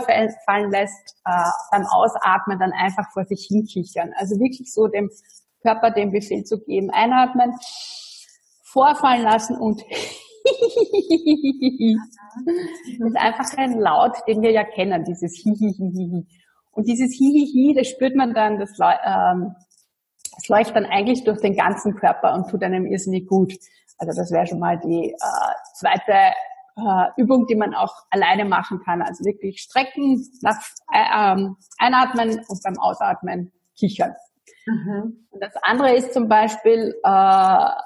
fallen 0.45 0.71
lässt, 0.71 1.15
äh, 1.25 1.49
beim 1.71 1.85
Ausatmen 1.85 2.59
dann 2.59 2.71
einfach 2.73 3.11
vor 3.13 3.25
sich 3.25 3.47
hinkichern. 3.47 4.11
Also 4.17 4.39
wirklich 4.39 4.73
so 4.73 4.87
dem 4.87 5.09
Körper 5.61 5.91
den 5.91 6.11
Befehl 6.11 6.43
zu 6.43 6.59
geben, 6.59 6.89
einatmen, 6.91 7.53
vorfallen 8.63 9.23
lassen 9.23 9.55
und 9.57 9.81
das 12.99 13.07
ist 13.07 13.17
einfach 13.17 13.57
ein 13.57 13.79
Laut, 13.79 14.17
den 14.27 14.41
wir 14.41 14.51
ja 14.51 14.63
kennen, 14.63 15.03
dieses 15.05 15.35
Hihihihi. 15.43 16.25
Und 16.73 16.88
dieses 16.88 17.13
Hihihi, 17.13 17.73
das 17.75 17.88
spürt 17.88 18.15
man 18.15 18.33
dann, 18.33 18.59
das, 18.59 18.71
ähm, 18.79 19.55
das 20.36 20.47
läuft 20.49 20.75
dann 20.75 20.86
eigentlich 20.86 21.23
durch 21.23 21.39
den 21.39 21.55
ganzen 21.55 21.95
Körper 21.95 22.33
und 22.33 22.49
tut 22.49 22.63
einem 22.63 22.86
irrsinnig 22.86 23.27
gut. 23.27 23.53
Also 23.97 24.19
das 24.19 24.31
wäre 24.31 24.47
schon 24.47 24.59
mal 24.59 24.79
die 24.79 25.12
äh, 25.12 25.53
zweite 25.75 26.33
äh, 26.75 27.21
Übung, 27.21 27.45
die 27.47 27.55
man 27.55 27.73
auch 27.75 27.93
alleine 28.09 28.45
machen 28.45 28.81
kann. 28.83 29.01
Also 29.01 29.23
wirklich 29.23 29.62
strecken, 29.62 30.27
nach, 30.41 30.59
äh, 30.91 31.33
ähm, 31.33 31.55
einatmen 31.77 32.41
und 32.47 32.63
beim 32.63 32.79
Ausatmen 32.79 33.51
kichern. 33.77 34.13
Mhm. 34.65 35.27
Und 35.29 35.43
das 35.43 35.53
andere 35.62 35.93
ist 35.93 36.13
zum 36.13 36.27
Beispiel, 36.27 36.95
äh, 37.03 37.09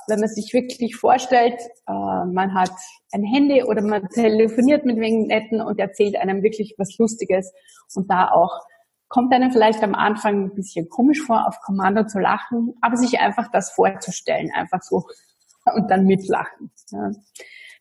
wenn 0.08 0.20
man 0.20 0.30
sich 0.30 0.54
wirklich 0.54 0.96
vorstellt, 0.96 1.60
äh, 1.88 2.26
man 2.26 2.54
hat 2.54 2.72
ein 3.12 3.24
Handy 3.24 3.64
oder 3.64 3.82
man 3.82 4.08
telefoniert 4.10 4.86
mit 4.86 4.98
wegen 4.98 5.28
Netten 5.28 5.62
und 5.62 5.80
erzählt 5.80 6.16
einem 6.16 6.44
wirklich 6.44 6.76
was 6.78 6.98
Lustiges 6.98 7.52
und 7.96 8.10
da 8.12 8.30
auch 8.30 8.62
kommt 9.08 9.34
einem 9.34 9.52
vielleicht 9.52 9.84
am 9.84 9.96
Anfang 9.96 10.46
ein 10.46 10.54
bisschen 10.54 10.90
komisch 10.90 11.22
vor, 11.22 11.48
auf 11.48 11.60
Kommando 11.62 12.06
zu 12.06 12.20
lachen, 12.20 12.74
aber 12.82 12.98
sich 12.98 13.20
einfach 13.20 13.50
das 13.52 13.72
vorzustellen, 13.72 14.52
einfach 14.54 14.82
so 14.82 15.04
und 15.76 15.90
dann 15.90 16.06
mitlachen. 16.06 16.72
Ja. 16.92 17.12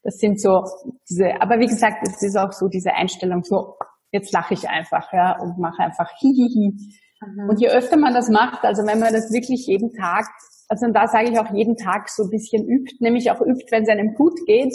Das 0.02 0.18
sind 0.18 0.40
so 0.40 0.64
diese, 1.08 1.40
aber 1.40 1.58
wie 1.58 1.66
gesagt, 1.66 2.06
es 2.06 2.22
ist 2.22 2.36
auch 2.36 2.52
so 2.52 2.68
diese 2.68 2.92
Einstellung, 2.92 3.42
so 3.42 3.74
jetzt 4.12 4.32
lache 4.32 4.54
ich 4.54 4.68
einfach, 4.68 5.12
ja, 5.12 5.38
und 5.40 5.58
mache 5.58 5.82
einfach 5.82 6.10
hihihi. 6.18 6.74
Mhm. 7.20 7.48
Und 7.48 7.60
je 7.60 7.68
öfter 7.68 7.96
man 7.96 8.14
das 8.14 8.28
macht, 8.28 8.64
also 8.64 8.86
wenn 8.86 9.00
man 9.00 9.12
das 9.12 9.32
wirklich 9.32 9.66
jeden 9.66 9.92
Tag, 9.92 10.26
also 10.68 10.86
da 10.92 11.08
sage 11.08 11.30
ich 11.30 11.38
auch 11.38 11.52
jeden 11.52 11.76
Tag 11.76 12.08
so 12.08 12.24
ein 12.24 12.30
bisschen 12.30 12.68
übt, 12.68 12.96
nämlich 13.00 13.30
auch 13.30 13.40
übt, 13.40 13.66
wenn 13.70 13.82
es 13.82 13.88
einem 13.88 14.14
gut 14.14 14.38
geht, 14.46 14.74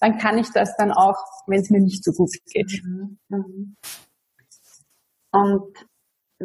dann 0.00 0.18
kann 0.18 0.38
ich 0.38 0.50
das 0.50 0.76
dann 0.76 0.90
auch, 0.90 1.16
wenn 1.46 1.60
es 1.60 1.70
mir 1.70 1.80
nicht 1.80 2.02
so 2.02 2.10
gut 2.12 2.30
geht. 2.52 2.82
Mhm. 2.84 3.18
Mhm. 3.28 3.76
Und 5.32 5.86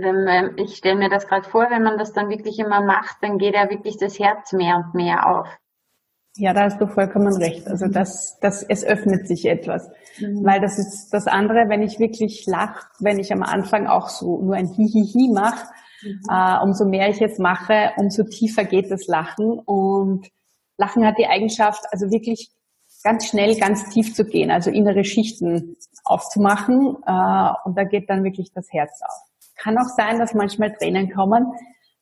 wenn 0.02 0.24
man, 0.24 0.58
ich 0.58 0.78
stelle 0.78 0.98
mir 0.98 1.10
das 1.10 1.28
gerade 1.28 1.48
vor, 1.50 1.68
wenn 1.70 1.84
man 1.84 1.98
das 1.98 2.14
dann 2.14 2.30
wirklich 2.30 2.60
immer 2.60 2.82
macht, 2.82 3.18
dann 3.22 3.38
geht 3.38 3.56
ja 3.56 3.70
wirklich 3.70 3.98
das 3.98 4.20
Herz 4.20 4.54
mehr 4.54 4.78
und 4.78 4.94
mehr 4.94 5.28
auf. 5.28 5.48
Ja, 6.38 6.54
da 6.54 6.66
hast 6.66 6.80
du 6.80 6.88
vollkommen 6.88 7.36
recht. 7.36 7.68
Also 7.68 7.88
das, 7.88 8.38
das, 8.42 8.62
es 8.62 8.84
öffnet 8.86 9.28
sich 9.28 9.46
etwas. 9.46 9.90
Mhm. 10.20 10.46
Weil 10.46 10.62
das 10.62 10.78
ist 10.78 11.10
das 11.10 11.26
andere, 11.26 11.68
wenn 11.68 11.82
ich 11.82 12.00
wirklich 12.00 12.46
lache, 12.46 12.86
wenn 13.00 13.18
ich 13.18 13.34
am 13.34 13.42
Anfang 13.42 13.88
auch 13.88 14.10
so 14.10 14.42
nur 14.42 14.56
ein 14.56 14.68
Hihihi 14.68 15.32
mache, 15.34 15.66
mhm. 16.04 16.22
äh, 16.30 16.64
umso 16.64 16.86
mehr 16.86 17.10
ich 17.10 17.20
jetzt 17.20 17.40
mache, 17.40 17.92
umso 17.98 18.24
tiefer 18.24 18.66
geht 18.66 18.92
das 18.92 19.08
Lachen. 19.08 19.58
Und 19.60 20.28
Lachen 20.78 21.06
hat 21.06 21.18
die 21.18 21.28
Eigenschaft, 21.28 21.84
also 21.92 22.12
wirklich 22.12 22.52
ganz 23.04 23.26
schnell 23.26 23.58
ganz 23.58 23.90
tief 23.90 24.14
zu 24.14 24.24
gehen, 24.24 24.52
also 24.52 24.70
innere 24.70 25.04
Schichten 25.04 25.76
aufzumachen. 26.06 26.98
Äh, 27.06 27.52
und 27.64 27.78
da 27.78 27.84
geht 27.84 28.12
dann 28.12 28.24
wirklich 28.24 28.52
das 28.54 28.72
Herz 28.72 29.02
auf. 29.02 29.27
Kann 29.58 29.78
auch 29.78 29.90
sein, 29.96 30.20
dass 30.20 30.34
manchmal 30.34 30.76
Tränen 30.76 31.12
kommen, 31.14 31.52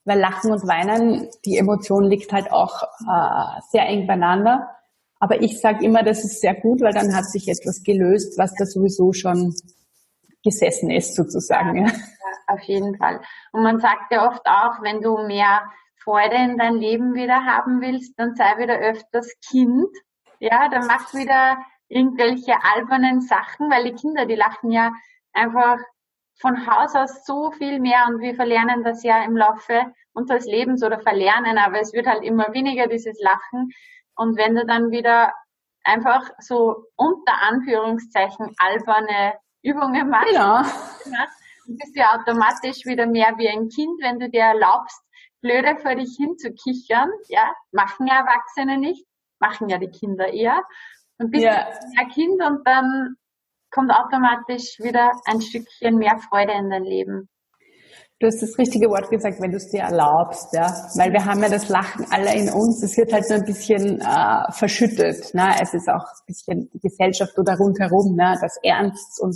weil 0.03 0.19
Lachen 0.19 0.51
und 0.51 0.67
Weinen, 0.67 1.29
die 1.45 1.57
Emotion 1.57 2.03
liegt 2.03 2.31
halt 2.31 2.51
auch 2.51 2.83
äh, 2.83 3.61
sehr 3.71 3.87
eng 3.87 4.07
beieinander. 4.07 4.69
Aber 5.19 5.41
ich 5.41 5.59
sage 5.59 5.83
immer, 5.83 6.03
das 6.03 6.23
ist 6.23 6.41
sehr 6.41 6.53
gut, 6.55 6.81
weil 6.81 6.93
dann 6.93 7.15
hat 7.15 7.25
sich 7.25 7.47
etwas 7.47 7.83
gelöst, 7.83 8.37
was 8.37 8.53
da 8.55 8.65
sowieso 8.65 9.13
schon 9.13 9.55
gesessen 10.43 10.91
ist, 10.91 11.15
sozusagen. 11.15 11.87
Ja. 11.87 11.93
auf 12.47 12.61
jeden 12.61 12.95
Fall. 12.97 13.21
Und 13.51 13.63
man 13.63 13.79
sagt 13.79 14.11
ja 14.11 14.27
oft 14.27 14.45
auch, 14.45 14.81
wenn 14.81 15.01
du 15.01 15.17
mehr 15.25 15.63
Freude 16.03 16.35
in 16.35 16.57
dein 16.57 16.75
Leben 16.75 17.15
wieder 17.15 17.45
haben 17.45 17.81
willst, 17.81 18.19
dann 18.19 18.35
sei 18.35 18.57
wieder 18.57 18.77
öfters 18.77 19.33
Kind. 19.49 19.87
Ja, 20.39 20.69
dann 20.69 20.85
mach 20.85 21.13
wieder 21.13 21.57
irgendwelche 21.87 22.53
albernen 22.75 23.21
Sachen, 23.21 23.71
weil 23.71 23.85
die 23.85 23.95
Kinder, 23.95 24.25
die 24.25 24.35
lachen 24.35 24.71
ja 24.71 24.91
einfach 25.33 25.77
von 26.39 26.67
Haus 26.67 26.95
aus 26.95 27.25
so 27.25 27.51
viel 27.51 27.79
mehr 27.79 28.05
und 28.07 28.19
wir 28.19 28.35
verlernen 28.35 28.83
das 28.83 29.03
ja 29.03 29.23
im 29.23 29.37
Laufe 29.37 29.93
unseres 30.13 30.45
Lebens 30.45 30.83
oder 30.83 30.99
verlernen, 30.99 31.57
aber 31.57 31.79
es 31.79 31.93
wird 31.93 32.07
halt 32.07 32.23
immer 32.23 32.53
weniger 32.53 32.87
dieses 32.87 33.19
Lachen. 33.21 33.71
Und 34.15 34.37
wenn 34.37 34.55
du 34.55 34.65
dann 34.65 34.91
wieder 34.91 35.33
einfach 35.83 36.29
so 36.39 36.87
unter 36.95 37.41
Anführungszeichen 37.41 38.53
alberne 38.57 39.35
Übungen 39.61 40.09
machst, 40.09 40.29
genau. 40.29 40.61
dann 40.61 41.77
bist 41.77 41.95
du 41.95 41.99
ja 41.99 42.19
automatisch 42.19 42.85
wieder 42.85 43.07
mehr 43.07 43.33
wie 43.37 43.49
ein 43.49 43.69
Kind, 43.69 44.01
wenn 44.01 44.19
du 44.19 44.29
dir 44.29 44.43
erlaubst, 44.43 45.01
blöde 45.41 45.77
vor 45.77 45.95
dich 45.95 46.15
hinzukichern, 46.17 47.09
ja, 47.27 47.53
machen 47.71 48.07
ja 48.07 48.19
Erwachsene 48.19 48.77
nicht, 48.77 49.05
machen 49.39 49.69
ja 49.69 49.77
die 49.77 49.89
Kinder 49.89 50.27
eher. 50.27 50.61
Und 51.17 51.31
bist 51.31 51.45
ja. 51.45 51.65
du 51.65 51.99
ein 51.99 52.09
Kind 52.09 52.43
und 52.43 52.67
dann 52.67 53.15
kommt 53.75 53.91
automatisch 53.91 54.79
wieder 54.79 55.11
ein 55.25 55.41
Stückchen 55.41 55.97
mehr 55.97 56.17
Freude 56.29 56.53
in 56.53 56.69
dein 56.69 56.83
Leben. 56.83 57.27
Du 58.19 58.27
hast 58.27 58.41
das 58.41 58.57
richtige 58.57 58.87
Wort 58.87 59.09
gesagt, 59.09 59.41
wenn 59.41 59.51
du 59.51 59.57
es 59.57 59.69
dir 59.69 59.81
erlaubst, 59.81 60.53
ja. 60.53 60.71
Weil 60.95 61.11
wir 61.11 61.25
haben 61.25 61.43
ja 61.43 61.49
das 61.49 61.67
Lachen 61.67 62.05
alle 62.09 62.33
in 62.33 62.47
uns. 62.47 62.81
Es 62.81 62.95
wird 62.95 63.11
halt 63.11 63.27
so 63.27 63.33
ein 63.33 63.43
bisschen 63.43 63.99
äh, 63.99 64.51
verschüttet. 64.53 65.35
Ne? 65.35 65.51
Es 65.61 65.73
ist 65.73 65.89
auch 65.89 66.07
ein 66.07 66.25
bisschen 66.25 66.69
die 66.71 66.79
Gesellschaft 66.79 67.37
oder 67.37 67.57
rundherum, 67.57 68.15
ne? 68.15 68.37
das 68.39 68.55
Ernst 68.63 69.21
und 69.21 69.35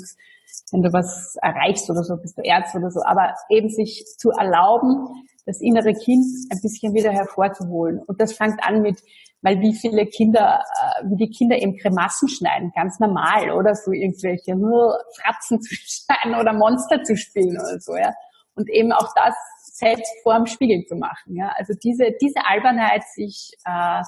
wenn 0.71 0.81
du 0.81 0.93
was 0.93 1.35
erreichst 1.41 1.89
oder 1.89 2.03
so, 2.03 2.15
bist 2.15 2.37
du 2.37 2.41
ernst 2.43 2.73
oder 2.75 2.89
so. 2.89 3.01
Aber 3.03 3.33
eben 3.49 3.69
sich 3.69 4.05
zu 4.17 4.29
erlauben, 4.29 5.27
das 5.45 5.59
innere 5.61 5.93
Kind 5.93 6.25
ein 6.49 6.59
bisschen 6.61 6.93
wieder 6.93 7.11
hervorzuholen. 7.11 8.01
Und 8.05 8.21
das 8.21 8.33
fängt 8.33 8.63
an 8.63 8.81
mit, 8.81 9.01
weil 9.41 9.59
wie 9.61 9.73
viele 9.73 10.05
Kinder, 10.05 10.63
äh, 10.63 11.09
wie 11.09 11.15
die 11.15 11.29
Kinder 11.29 11.57
eben 11.57 11.77
Kremassen 11.77 12.27
schneiden, 12.27 12.71
ganz 12.75 12.99
normal, 12.99 13.51
oder 13.51 13.75
so 13.75 13.91
irgendwelche 13.91 14.55
nur 14.55 14.99
Fratzen 15.21 15.61
zu 15.61 15.73
schneiden 15.75 16.39
oder 16.39 16.53
Monster 16.53 17.03
zu 17.03 17.15
spielen 17.15 17.57
oder 17.57 17.79
so, 17.79 17.95
ja. 17.95 18.13
Und 18.55 18.69
eben 18.69 18.91
auch 18.91 19.13
das 19.15 19.35
selbst 19.61 20.11
vor 20.23 20.35
dem 20.35 20.45
Spiegel 20.45 20.85
zu 20.85 20.95
machen, 20.95 21.35
ja. 21.35 21.53
Also 21.57 21.73
diese, 21.81 22.11
diese 22.21 22.45
Albernheit 22.45 23.03
sich 23.03 23.51
äh, 23.65 24.03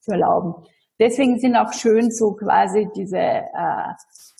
zu 0.00 0.12
erlauben. 0.12 0.66
Deswegen 0.98 1.38
sind 1.38 1.56
auch 1.56 1.72
schön 1.72 2.10
so 2.10 2.34
quasi 2.34 2.88
diese 2.94 3.18
äh, 3.18 3.92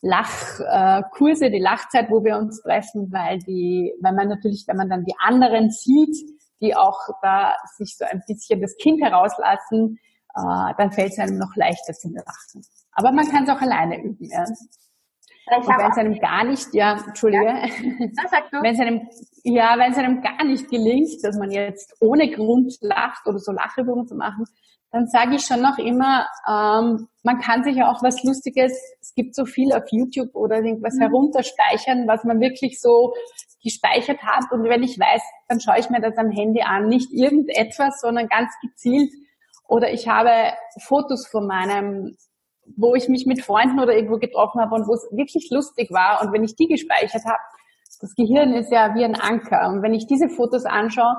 Lachkurse, 0.02 1.46
äh, 1.46 1.50
die 1.50 1.58
Lachzeit, 1.58 2.10
wo 2.10 2.24
wir 2.24 2.36
uns 2.36 2.62
treffen, 2.62 3.12
weil 3.12 3.38
die, 3.38 3.94
weil 4.00 4.12
man 4.12 4.28
natürlich, 4.28 4.64
wenn 4.66 4.76
man 4.76 4.88
dann 4.88 5.04
die 5.04 5.14
anderen 5.18 5.70
sieht, 5.70 6.16
die 6.60 6.76
auch 6.76 7.00
da 7.22 7.54
sich 7.76 7.96
so 7.96 8.04
ein 8.04 8.22
bisschen 8.26 8.60
das 8.60 8.76
Kind 8.76 9.02
herauslassen, 9.02 9.98
äh, 10.34 10.74
dann 10.78 10.92
fällt 10.92 11.12
es 11.12 11.18
einem 11.18 11.38
noch 11.38 11.54
leichter 11.56 11.92
zu 11.92 12.10
beachten. 12.10 12.62
Aber 12.92 13.12
man 13.12 13.28
kann 13.28 13.44
es 13.44 13.50
auch 13.50 13.60
alleine 13.60 14.02
üben. 14.02 14.28
Ja. 14.30 14.44
Und 15.56 15.66
wenn 15.66 15.90
es 15.90 15.98
einem 15.98 16.18
gar 16.18 16.44
nicht, 16.44 16.68
ja, 16.72 17.02
Entschuldige, 17.06 17.44
ja. 17.44 17.62
wenn 18.62 18.74
es 18.74 18.80
einem, 18.80 19.08
ja, 19.44 19.74
wenn 19.76 19.92
es 19.92 19.98
einem 19.98 20.22
gar 20.22 20.44
nicht 20.44 20.70
gelingt, 20.70 21.22
dass 21.22 21.36
man 21.36 21.50
jetzt 21.50 21.94
ohne 22.00 22.30
Grund 22.30 22.74
lacht 22.80 23.26
oder 23.26 23.38
so 23.38 23.52
Lachübungen 23.52 24.06
zu 24.06 24.14
machen, 24.14 24.44
dann 24.92 25.06
sage 25.08 25.36
ich 25.36 25.44
schon 25.44 25.62
noch 25.62 25.78
immer, 25.78 26.26
ähm, 26.46 27.08
man 27.22 27.40
kann 27.40 27.64
sich 27.64 27.76
ja 27.76 27.90
auch 27.90 28.02
was 28.02 28.22
Lustiges, 28.24 28.72
es 29.00 29.14
gibt 29.14 29.34
so 29.34 29.46
viel 29.46 29.72
auf 29.72 29.84
YouTube 29.90 30.34
oder 30.34 30.56
irgendwas 30.56 30.94
mhm. 30.94 31.02
herunterspeichern, 31.02 32.06
was 32.06 32.24
man 32.24 32.40
wirklich 32.40 32.78
so 32.80 33.14
gespeichert 33.62 34.22
hat. 34.22 34.52
Und 34.52 34.64
wenn 34.64 34.82
ich 34.82 34.98
weiß, 34.98 35.22
dann 35.48 35.60
schaue 35.60 35.78
ich 35.78 35.88
mir 35.88 36.00
das 36.00 36.16
am 36.18 36.30
Handy 36.30 36.62
an. 36.62 36.88
Nicht 36.88 37.10
irgendetwas, 37.10 38.00
sondern 38.00 38.28
ganz 38.28 38.50
gezielt 38.60 39.10
oder 39.72 39.90
ich 39.90 40.06
habe 40.06 40.52
Fotos 40.82 41.26
von 41.26 41.46
meinem, 41.46 42.14
wo 42.76 42.94
ich 42.94 43.08
mich 43.08 43.24
mit 43.24 43.42
Freunden 43.42 43.80
oder 43.80 43.94
irgendwo 43.94 44.18
getroffen 44.18 44.60
habe 44.60 44.74
und 44.74 44.86
wo 44.86 44.92
es 44.92 45.08
wirklich 45.12 45.48
lustig 45.50 45.90
war. 45.90 46.20
Und 46.20 46.30
wenn 46.34 46.44
ich 46.44 46.56
die 46.56 46.68
gespeichert 46.68 47.24
habe, 47.24 47.38
das 47.98 48.14
Gehirn 48.14 48.52
ist 48.52 48.70
ja 48.70 48.94
wie 48.94 49.02
ein 49.02 49.18
Anker. 49.18 49.68
Und 49.68 49.80
wenn 49.80 49.94
ich 49.94 50.06
diese 50.06 50.28
Fotos 50.28 50.66
anschaue, 50.66 51.16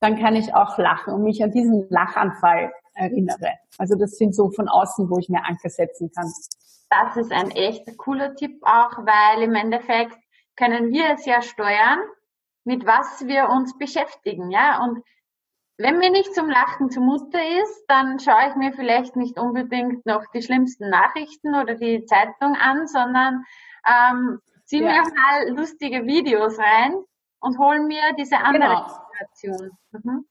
dann 0.00 0.18
kann 0.18 0.34
ich 0.34 0.54
auch 0.54 0.78
lachen 0.78 1.12
und 1.12 1.24
mich 1.24 1.44
an 1.44 1.50
diesen 1.50 1.86
Lachanfall 1.90 2.72
erinnere. 2.94 3.52
Also 3.76 3.96
das 3.96 4.12
sind 4.12 4.34
so 4.34 4.50
von 4.50 4.66
außen, 4.66 5.10
wo 5.10 5.18
ich 5.18 5.28
mir 5.28 5.44
Anker 5.44 5.68
setzen 5.68 6.10
kann. 6.16 6.32
Das 6.88 7.16
ist 7.18 7.32
ein 7.32 7.50
echt 7.50 7.98
cooler 7.98 8.34
Tipp 8.34 8.62
auch, 8.62 8.96
weil 9.04 9.42
im 9.42 9.54
Endeffekt 9.54 10.16
können 10.56 10.90
wir 10.90 11.10
es 11.12 11.26
ja 11.26 11.42
steuern, 11.42 11.98
mit 12.64 12.86
was 12.86 13.26
wir 13.26 13.50
uns 13.50 13.76
beschäftigen, 13.76 14.50
ja. 14.50 14.82
Und 14.82 15.02
wenn 15.78 15.98
mir 15.98 16.10
nicht 16.10 16.34
zum 16.34 16.50
Lachen 16.50 16.90
zumute 16.90 17.38
ist, 17.62 17.84
dann 17.86 18.18
schaue 18.18 18.48
ich 18.50 18.56
mir 18.56 18.72
vielleicht 18.72 19.14
nicht 19.14 19.38
unbedingt 19.38 20.04
noch 20.06 20.24
die 20.34 20.42
schlimmsten 20.42 20.90
Nachrichten 20.90 21.54
oder 21.54 21.76
die 21.76 22.04
Zeitung 22.04 22.56
an, 22.60 22.88
sondern 22.88 23.44
ähm, 23.86 24.40
ziehe 24.64 24.82
ja. 24.82 24.90
mir 24.90 25.02
mal 25.02 25.56
lustige 25.56 26.04
Videos 26.04 26.58
rein 26.58 26.94
und 27.40 27.58
hole 27.58 27.80
mir 27.80 28.02
diese 28.18 28.38
andere 28.38 28.68
genau. 28.68 28.86
Situation. 29.12 29.70
Mhm. 29.92 30.24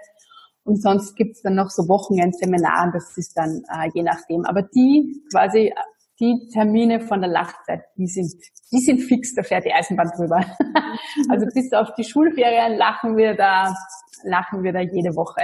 Und 0.70 0.80
sonst 0.80 1.16
gibt's 1.16 1.42
dann 1.42 1.56
noch 1.56 1.68
so 1.68 1.88
Wochenendseminare, 1.88 2.92
das 2.92 3.18
ist 3.18 3.36
dann 3.36 3.64
äh, 3.74 3.90
je 3.92 4.04
nachdem. 4.04 4.44
Aber 4.44 4.62
die 4.62 5.20
quasi, 5.32 5.74
die 6.20 6.48
Termine 6.52 7.00
von 7.00 7.20
der 7.20 7.28
Lachzeit, 7.28 7.82
die 7.96 8.06
sind, 8.06 8.32
die 8.70 8.78
sind 8.78 9.00
fix, 9.00 9.34
da 9.34 9.42
fährt 9.42 9.64
die 9.64 9.72
Eisenbahn 9.72 10.12
drüber. 10.16 10.46
also 11.28 11.46
bis 11.52 11.72
auf 11.72 11.92
die 11.98 12.04
Schulferien 12.04 12.78
lachen 12.78 13.16
wir 13.16 13.34
da, 13.34 13.74
lachen 14.22 14.62
wir 14.62 14.72
da 14.72 14.78
jede 14.78 15.16
Woche 15.16 15.42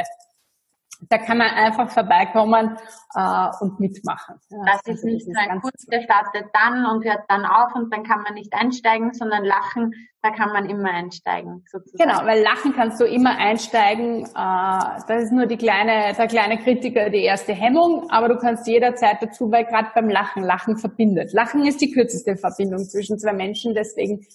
da 1.08 1.18
kann 1.18 1.38
man 1.38 1.48
einfach 1.48 1.90
vorbeikommen 1.90 2.76
äh, 3.14 3.48
und 3.60 3.78
mitmachen. 3.80 4.36
Ja, 4.50 4.58
das 4.64 4.80
ist 4.82 4.88
also 4.88 5.06
nicht 5.06 5.26
das 5.26 5.34
so 5.34 5.50
ein 5.50 5.60
Kurs, 5.60 5.86
der 5.90 6.02
startet 6.02 6.46
dann 6.52 6.86
und 6.86 7.04
hört 7.04 7.24
dann 7.28 7.44
auf 7.44 7.74
und 7.74 7.92
dann 7.92 8.02
kann 8.02 8.22
man 8.22 8.34
nicht 8.34 8.52
einsteigen, 8.54 9.12
sondern 9.12 9.44
lachen, 9.44 9.92
da 10.22 10.30
kann 10.30 10.52
man 10.52 10.68
immer 10.68 10.90
einsteigen. 10.90 11.64
Sozusagen. 11.70 12.10
Genau, 12.10 12.26
weil 12.26 12.42
lachen 12.42 12.74
kannst 12.74 13.00
du 13.00 13.04
immer 13.04 13.36
einsteigen. 13.36 14.24
Äh, 14.24 15.02
das 15.06 15.24
ist 15.24 15.32
nur 15.32 15.46
die 15.46 15.56
kleine, 15.56 16.14
der 16.14 16.26
kleine 16.26 16.58
Kritiker, 16.58 17.10
die 17.10 17.22
erste 17.22 17.52
Hemmung, 17.52 18.10
aber 18.10 18.28
du 18.28 18.38
kannst 18.38 18.66
jederzeit 18.66 19.22
dazu, 19.22 19.50
weil 19.50 19.64
gerade 19.64 19.88
beim 19.94 20.08
Lachen, 20.08 20.42
Lachen 20.42 20.78
verbindet. 20.78 21.32
Lachen 21.32 21.64
ist 21.64 21.80
die 21.80 21.90
kürzeste 21.90 22.36
Verbindung 22.36 22.84
zwischen 22.84 23.18
zwei 23.18 23.32
Menschen, 23.32 23.74
deswegen 23.74 24.26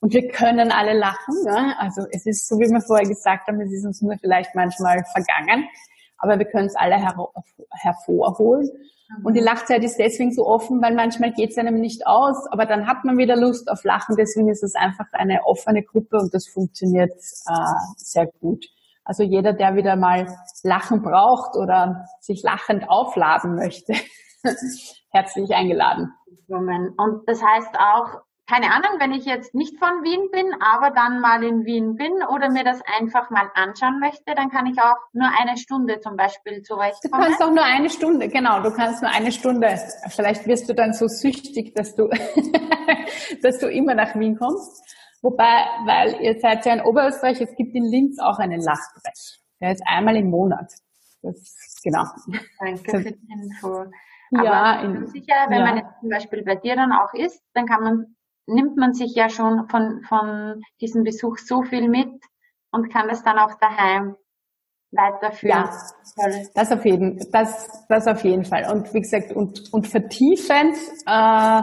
und 0.00 0.12
wir 0.12 0.28
können 0.28 0.70
alle 0.70 0.92
lachen. 0.92 1.34
Ja? 1.46 1.76
Also 1.78 2.02
es 2.10 2.26
ist, 2.26 2.46
so 2.46 2.56
wie 2.56 2.70
wir 2.70 2.82
vorher 2.82 3.08
gesagt 3.08 3.48
haben, 3.48 3.58
es 3.62 3.72
ist 3.72 3.86
uns 3.86 4.02
nur 4.02 4.16
vielleicht 4.20 4.54
manchmal 4.54 5.02
vergangen 5.14 5.66
aber 6.24 6.38
wir 6.38 6.46
können 6.46 6.66
es 6.66 6.74
alle 6.76 6.96
her 6.96 7.14
hervorholen. 7.70 8.68
Mhm. 9.18 9.26
Und 9.26 9.34
die 9.34 9.40
Lachzeit 9.40 9.84
ist 9.84 9.98
deswegen 9.98 10.32
so 10.32 10.46
offen, 10.46 10.82
weil 10.82 10.94
manchmal 10.94 11.32
geht 11.32 11.50
es 11.50 11.58
einem 11.58 11.80
nicht 11.80 12.06
aus, 12.06 12.46
aber 12.50 12.66
dann 12.66 12.86
hat 12.86 13.04
man 13.04 13.18
wieder 13.18 13.36
Lust 13.36 13.70
auf 13.70 13.84
Lachen. 13.84 14.16
Deswegen 14.16 14.48
ist 14.48 14.62
es 14.62 14.74
einfach 14.74 15.06
eine 15.12 15.44
offene 15.44 15.82
Gruppe 15.82 16.18
und 16.18 16.34
das 16.34 16.48
funktioniert 16.48 17.12
äh, 17.12 17.74
sehr 17.96 18.26
gut. 18.40 18.64
Also 19.04 19.22
jeder, 19.22 19.52
der 19.52 19.76
wieder 19.76 19.96
mal 19.96 20.26
Lachen 20.62 21.02
braucht 21.02 21.56
oder 21.56 22.06
sich 22.20 22.42
lachend 22.42 22.88
aufladen 22.88 23.54
möchte, 23.54 23.92
herzlich 25.10 25.54
eingeladen. 25.54 26.10
Und 26.48 27.28
das 27.28 27.42
heißt 27.42 27.76
auch, 27.78 28.22
keine 28.46 28.72
Ahnung, 28.72 29.00
wenn 29.00 29.12
ich 29.12 29.24
jetzt 29.24 29.54
nicht 29.54 29.78
von 29.78 30.02
Wien 30.02 30.28
bin, 30.30 30.54
aber 30.60 30.90
dann 30.90 31.20
mal 31.20 31.42
in 31.42 31.64
Wien 31.64 31.96
bin 31.96 32.12
oder 32.28 32.50
mir 32.50 32.62
das 32.62 32.80
einfach 32.98 33.30
mal 33.30 33.50
anschauen 33.54 34.00
möchte, 34.00 34.34
dann 34.34 34.50
kann 34.50 34.66
ich 34.66 34.78
auch 34.78 34.96
nur 35.12 35.28
eine 35.38 35.56
Stunde 35.56 36.00
zum 36.00 36.16
Beispiel 36.16 36.62
zu 36.62 36.76
euch 36.76 36.92
kommen. 37.00 37.12
Du 37.12 37.28
kannst 37.28 37.42
auch 37.42 37.50
nur 37.50 37.64
eine 37.64 37.88
Stunde, 37.88 38.28
genau, 38.28 38.60
du 38.60 38.70
kannst 38.70 39.02
nur 39.02 39.10
eine 39.10 39.32
Stunde. 39.32 39.78
Vielleicht 40.08 40.46
wirst 40.46 40.68
du 40.68 40.74
dann 40.74 40.92
so 40.92 41.08
süchtig, 41.08 41.74
dass 41.74 41.94
du, 41.94 42.08
dass 43.42 43.58
du 43.58 43.70
immer 43.70 43.94
nach 43.94 44.14
Wien 44.14 44.36
kommst. 44.36 44.82
Wobei, 45.22 45.64
weil 45.86 46.20
ihr 46.20 46.38
seid 46.38 46.66
ja 46.66 46.74
in 46.74 46.82
Oberösterreich, 46.82 47.40
es 47.40 47.56
gibt 47.56 47.74
in 47.74 47.84
Linz 47.84 48.18
auch 48.18 48.38
einen 48.38 48.60
Lachbrech. 48.60 49.40
Der 49.58 49.72
ist 49.72 49.82
einmal 49.86 50.16
im 50.16 50.28
Monat. 50.28 50.70
Das, 51.22 51.80
genau. 51.82 52.04
Danke 52.60 52.90
für 52.90 53.10
die 53.10 53.32
Info. 53.32 53.86
Aber 54.36 54.44
ja, 54.44 54.80
in, 54.82 55.06
sicher, 55.06 55.46
wenn 55.48 55.60
ja. 55.60 55.64
man 55.64 55.76
jetzt 55.78 56.00
zum 56.00 56.10
Beispiel 56.10 56.44
bei 56.44 56.56
dir 56.56 56.76
dann 56.76 56.92
auch 56.92 57.14
ist, 57.14 57.42
dann 57.54 57.64
kann 57.66 57.82
man 57.82 58.13
nimmt 58.46 58.76
man 58.76 58.92
sich 58.92 59.14
ja 59.14 59.28
schon 59.28 59.68
von, 59.68 60.02
von 60.08 60.60
diesem 60.80 61.04
Besuch 61.04 61.38
so 61.38 61.62
viel 61.62 61.88
mit 61.88 62.10
und 62.70 62.92
kann 62.92 63.08
das 63.08 63.22
dann 63.22 63.38
auch 63.38 63.54
daheim 63.60 64.16
weiterführen. 64.96 65.64
Ja, 66.16 66.28
das 66.54 66.72
auf 66.72 66.84
jeden, 66.84 67.18
das, 67.32 67.84
das 67.88 68.06
auf 68.06 68.24
jeden 68.24 68.44
Fall. 68.44 68.70
Und 68.72 68.92
wie 68.94 69.00
gesagt, 69.00 69.32
und, 69.32 69.72
und 69.72 69.88
vertiefend, 69.88 70.76
äh, 71.06 71.62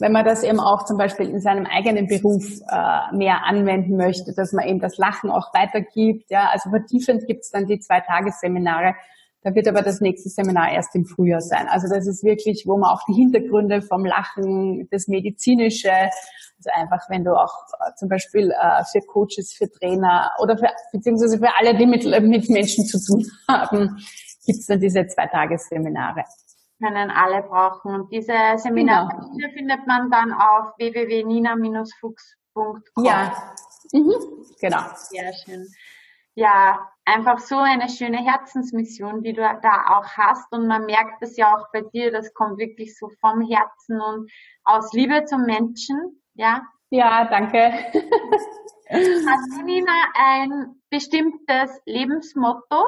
wenn 0.00 0.12
man 0.12 0.24
das 0.24 0.42
eben 0.42 0.60
auch 0.60 0.84
zum 0.84 0.98
Beispiel 0.98 1.28
in 1.28 1.40
seinem 1.40 1.66
eigenen 1.66 2.06
Beruf 2.06 2.44
äh, 2.68 3.16
mehr 3.16 3.44
anwenden 3.44 3.96
möchte, 3.96 4.32
dass 4.34 4.52
man 4.52 4.66
eben 4.66 4.80
das 4.80 4.96
Lachen 4.96 5.30
auch 5.30 5.54
weitergibt. 5.54 6.30
Ja, 6.30 6.48
also 6.52 6.70
vertiefend 6.70 7.26
gibt's 7.26 7.50
dann 7.50 7.66
die 7.66 7.78
zwei 7.78 8.00
Tagesseminare. 8.00 8.94
Da 9.44 9.52
wird 9.56 9.66
aber 9.66 9.82
das 9.82 10.00
nächste 10.00 10.28
Seminar 10.28 10.70
erst 10.70 10.94
im 10.94 11.04
Frühjahr 11.04 11.40
sein. 11.40 11.66
Also 11.68 11.92
das 11.92 12.06
ist 12.06 12.22
wirklich, 12.22 12.62
wo 12.64 12.78
man 12.78 12.90
auch 12.90 13.00
die 13.08 13.14
Hintergründe 13.14 13.82
vom 13.82 14.04
Lachen, 14.04 14.86
das 14.90 15.08
Medizinische, 15.08 15.92
also 15.92 16.70
einfach, 16.74 17.10
wenn 17.10 17.24
du 17.24 17.32
auch 17.32 17.52
äh, 17.80 17.92
zum 17.96 18.08
Beispiel 18.08 18.52
äh, 18.52 18.84
für 18.84 19.00
Coaches, 19.00 19.52
für 19.52 19.68
Trainer 19.68 20.30
oder 20.40 20.56
für, 20.56 20.68
beziehungsweise 20.92 21.38
für 21.38 21.58
alle, 21.58 21.76
die 21.76 21.86
mit, 21.86 22.04
mit 22.04 22.48
Menschen 22.50 22.86
zu 22.86 23.04
tun 23.04 23.28
haben, 23.48 23.98
gibt's 24.46 24.66
dann 24.66 24.78
diese 24.78 25.08
zwei 25.08 25.26
Tagesseminare. 25.26 26.22
Können 26.80 27.10
alle 27.10 27.42
brauchen. 27.42 27.96
Und 27.96 28.12
diese 28.12 28.32
Seminare 28.56 29.08
genau. 29.08 29.50
findet 29.54 29.84
man 29.88 30.08
dann 30.10 30.32
auf 30.32 30.78
www.nina-fuchs.com. 30.78 33.04
Ja, 33.04 33.32
mhm. 33.92 34.14
genau. 34.60 34.82
Sehr 34.94 35.32
schön 35.32 35.66
ja, 36.34 36.88
einfach 37.04 37.38
so 37.38 37.58
eine 37.58 37.88
schöne 37.88 38.18
Herzensmission, 38.18 39.22
die 39.22 39.32
du 39.32 39.42
da 39.62 39.98
auch 39.98 40.06
hast. 40.16 40.52
Und 40.52 40.66
man 40.66 40.86
merkt 40.86 41.22
es 41.22 41.36
ja 41.36 41.54
auch 41.54 41.66
bei 41.72 41.82
dir, 41.82 42.12
das 42.12 42.32
kommt 42.34 42.58
wirklich 42.58 42.96
so 42.96 43.08
vom 43.20 43.40
Herzen 43.40 44.00
und 44.00 44.30
aus 44.64 44.92
Liebe 44.92 45.24
zum 45.24 45.42
Menschen, 45.42 46.22
ja. 46.34 46.62
Ja, 46.90 47.24
danke. 47.24 47.72
Hast 48.88 49.58
du, 49.58 49.62
Nina, 49.64 49.92
ein 50.14 50.82
bestimmtes 50.90 51.80
Lebensmotto? 51.86 52.84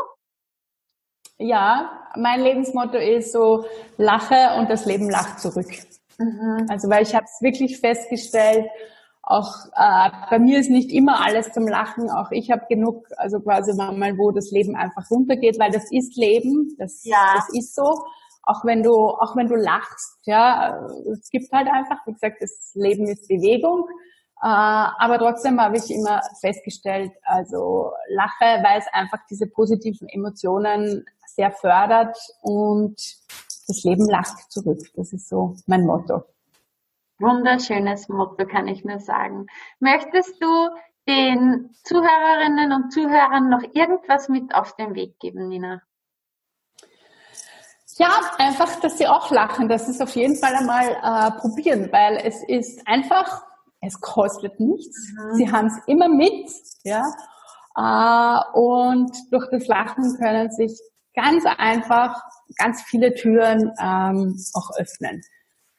Ja, 1.38 2.10
mein 2.14 2.42
Lebensmotto 2.42 2.98
ist 2.98 3.32
so, 3.32 3.64
lache 3.96 4.56
und 4.58 4.68
das 4.70 4.84
Leben 4.84 5.08
lacht 5.08 5.40
zurück. 5.40 5.70
Mhm. 6.18 6.66
Also, 6.68 6.88
weil 6.90 7.02
ich 7.02 7.14
habe 7.14 7.24
es 7.24 7.40
wirklich 7.40 7.80
festgestellt, 7.80 8.68
auch 9.26 9.48
äh, 9.74 10.10
bei 10.28 10.38
mir 10.38 10.58
ist 10.58 10.70
nicht 10.70 10.92
immer 10.92 11.24
alles 11.24 11.50
zum 11.52 11.66
Lachen. 11.66 12.10
Auch 12.10 12.30
ich 12.30 12.50
habe 12.50 12.66
genug, 12.68 13.06
also 13.16 13.40
quasi 13.40 13.72
mal, 13.74 14.18
wo 14.18 14.30
das 14.32 14.50
Leben 14.50 14.76
einfach 14.76 15.10
runtergeht, 15.10 15.58
weil 15.58 15.70
das 15.70 15.90
ist 15.90 16.16
Leben, 16.16 16.74
das, 16.78 17.04
ja. 17.04 17.34
das 17.34 17.48
ist 17.50 17.74
so. 17.74 17.94
Auch 18.42 18.62
wenn 18.64 18.82
du, 18.82 18.92
auch 18.92 19.34
wenn 19.36 19.48
du 19.48 19.54
lachst, 19.54 20.18
ja, 20.24 20.78
es 21.10 21.30
gibt 21.30 21.50
halt 21.50 21.68
einfach, 21.68 22.06
wie 22.06 22.12
gesagt, 22.12 22.42
das 22.42 22.72
Leben 22.74 23.06
ist 23.08 23.26
Bewegung. 23.26 23.88
Äh, 24.42 24.46
aber 24.46 25.18
trotzdem 25.18 25.58
habe 25.58 25.78
ich 25.78 25.90
immer 25.90 26.20
festgestellt, 26.42 27.12
also 27.22 27.92
lache, 28.08 28.62
weil 28.62 28.78
es 28.78 28.86
einfach 28.92 29.20
diese 29.30 29.46
positiven 29.46 30.06
Emotionen 30.08 31.06
sehr 31.26 31.50
fördert 31.50 32.14
und 32.42 32.96
das 33.66 33.82
Leben 33.84 34.06
lacht 34.10 34.52
zurück. 34.52 34.80
Das 34.94 35.14
ist 35.14 35.30
so 35.30 35.54
mein 35.66 35.86
Motto. 35.86 36.24
Wunderschönes 37.24 38.08
Motto, 38.10 38.46
kann 38.46 38.68
ich 38.68 38.84
nur 38.84 39.00
sagen. 39.00 39.46
Möchtest 39.80 40.42
du 40.42 40.68
den 41.08 41.70
Zuhörerinnen 41.84 42.72
und 42.72 42.92
Zuhörern 42.92 43.48
noch 43.48 43.62
irgendwas 43.72 44.28
mit 44.28 44.54
auf 44.54 44.76
den 44.76 44.94
Weg 44.94 45.18
geben, 45.20 45.48
Nina? 45.48 45.80
Ja, 47.96 48.10
einfach, 48.38 48.80
dass 48.80 48.98
sie 48.98 49.06
auch 49.06 49.30
lachen, 49.30 49.68
dass 49.68 49.86
sie 49.86 49.92
es 49.92 50.00
auf 50.00 50.14
jeden 50.16 50.36
Fall 50.36 50.54
einmal 50.54 50.88
äh, 50.90 51.40
probieren, 51.40 51.90
weil 51.92 52.16
es 52.16 52.42
ist 52.46 52.86
einfach, 52.86 53.42
es 53.80 54.00
kostet 54.00 54.60
nichts. 54.60 55.12
Mhm. 55.12 55.34
Sie 55.34 55.52
haben 55.52 55.66
es 55.68 55.78
immer 55.86 56.08
mit, 56.08 56.50
ja. 56.82 57.04
Äh, 57.76 58.58
und 58.58 59.12
durch 59.30 59.48
das 59.50 59.66
Lachen 59.66 60.16
können 60.18 60.50
sich 60.50 60.78
ganz 61.14 61.44
einfach 61.46 62.20
ganz 62.58 62.82
viele 62.82 63.14
Türen 63.14 63.72
ähm, 63.80 64.36
auch 64.54 64.70
öffnen. 64.78 65.22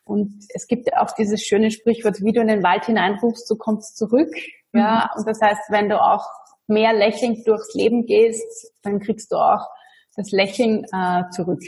Und 0.06 0.46
es 0.54 0.68
gibt 0.68 0.88
ja 0.88 1.02
auch 1.02 1.12
dieses 1.15 1.41
schöne 1.41 1.72
Sprichwort, 1.72 2.22
wie 2.22 2.32
du 2.32 2.39
in 2.39 2.48
den 2.48 2.63
Wald 2.63 2.86
hineinrufst, 2.86 3.50
du 3.50 3.56
kommst 3.58 3.98
zurück. 3.98 4.30
Ja, 4.72 5.10
mhm. 5.13 5.20
und 5.20 5.28
das 5.28 5.41
heißt, 5.41 5.70
wenn 5.70 5.89
du 5.89 6.00
auch 6.00 6.26
mehr 6.68 6.94
lächelnd 6.94 7.48
durchs 7.48 7.74
Leben 7.74 8.06
gehst, 8.06 8.72
dann 8.84 9.00
kriegst 9.00 9.32
du 9.32 9.38
auch 9.38 9.68
das 10.15 10.32
Lächeln 10.32 10.86
äh, 10.91 11.24
zurück. 11.32 11.62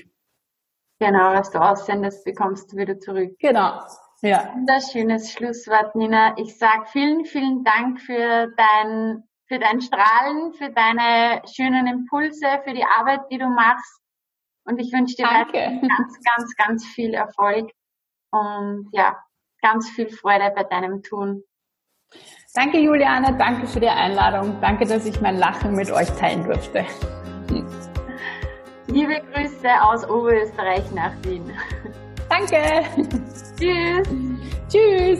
Genau, 1.00 1.34
was 1.34 1.52
du 1.52 1.60
aussendest, 1.60 2.24
bekommst 2.26 2.72
du 2.72 2.78
wieder 2.78 3.00
zurück. 3.00 3.36
Genau. 3.40 3.82
Ja. 4.22 4.52
Wunderschönes 4.54 5.32
Schlusswort, 5.32 5.96
Nina. 5.96 6.36
Ich 6.38 6.58
sag 6.58 6.90
vielen, 6.90 7.26
vielen 7.26 7.64
Dank 7.64 8.02
für 8.02 8.52
dein, 8.58 9.24
für 9.48 9.60
dein 9.60 9.82
Strahlen, 9.82 10.54
für 10.54 10.72
deine 10.72 11.42
schönen 11.46 11.86
Impulse, 11.86 12.46
für 12.64 12.74
die 12.74 12.84
Arbeit, 12.84 13.22
die 13.32 13.38
du 13.38 13.48
machst. 13.48 14.02
Und 14.66 14.80
ich 14.80 14.92
wünsche 14.92 15.16
dir 15.16 15.28
ganz, 15.28 16.20
ganz, 16.24 16.56
ganz 16.58 16.86
viel 16.86 17.14
Erfolg 17.14 17.72
und 18.32 18.90
ja, 18.92 19.18
ganz 19.62 19.90
viel 19.90 20.10
Freude 20.10 20.52
bei 20.56 20.64
deinem 20.64 21.04
Tun. 21.04 21.44
Danke, 22.54 22.80
Juliane. 22.80 23.36
Danke 23.38 23.68
für 23.68 23.80
die 23.80 23.90
Einladung. 23.90 24.60
Danke, 24.62 24.86
dass 24.86 25.06
ich 25.06 25.20
mein 25.22 25.38
Lachen 25.38 25.76
mit 25.76 25.92
euch 25.92 26.10
teilen 26.12 26.44
durfte. 26.44 26.86
Liebe 28.88 29.22
Grüße 29.34 29.70
aus 29.82 30.10
Oberösterreich 30.10 30.90
nach 30.92 31.12
Wien. 31.24 31.52
Danke. 32.30 32.84
Tschüss. 33.60 34.08
Tschüss. 34.70 35.20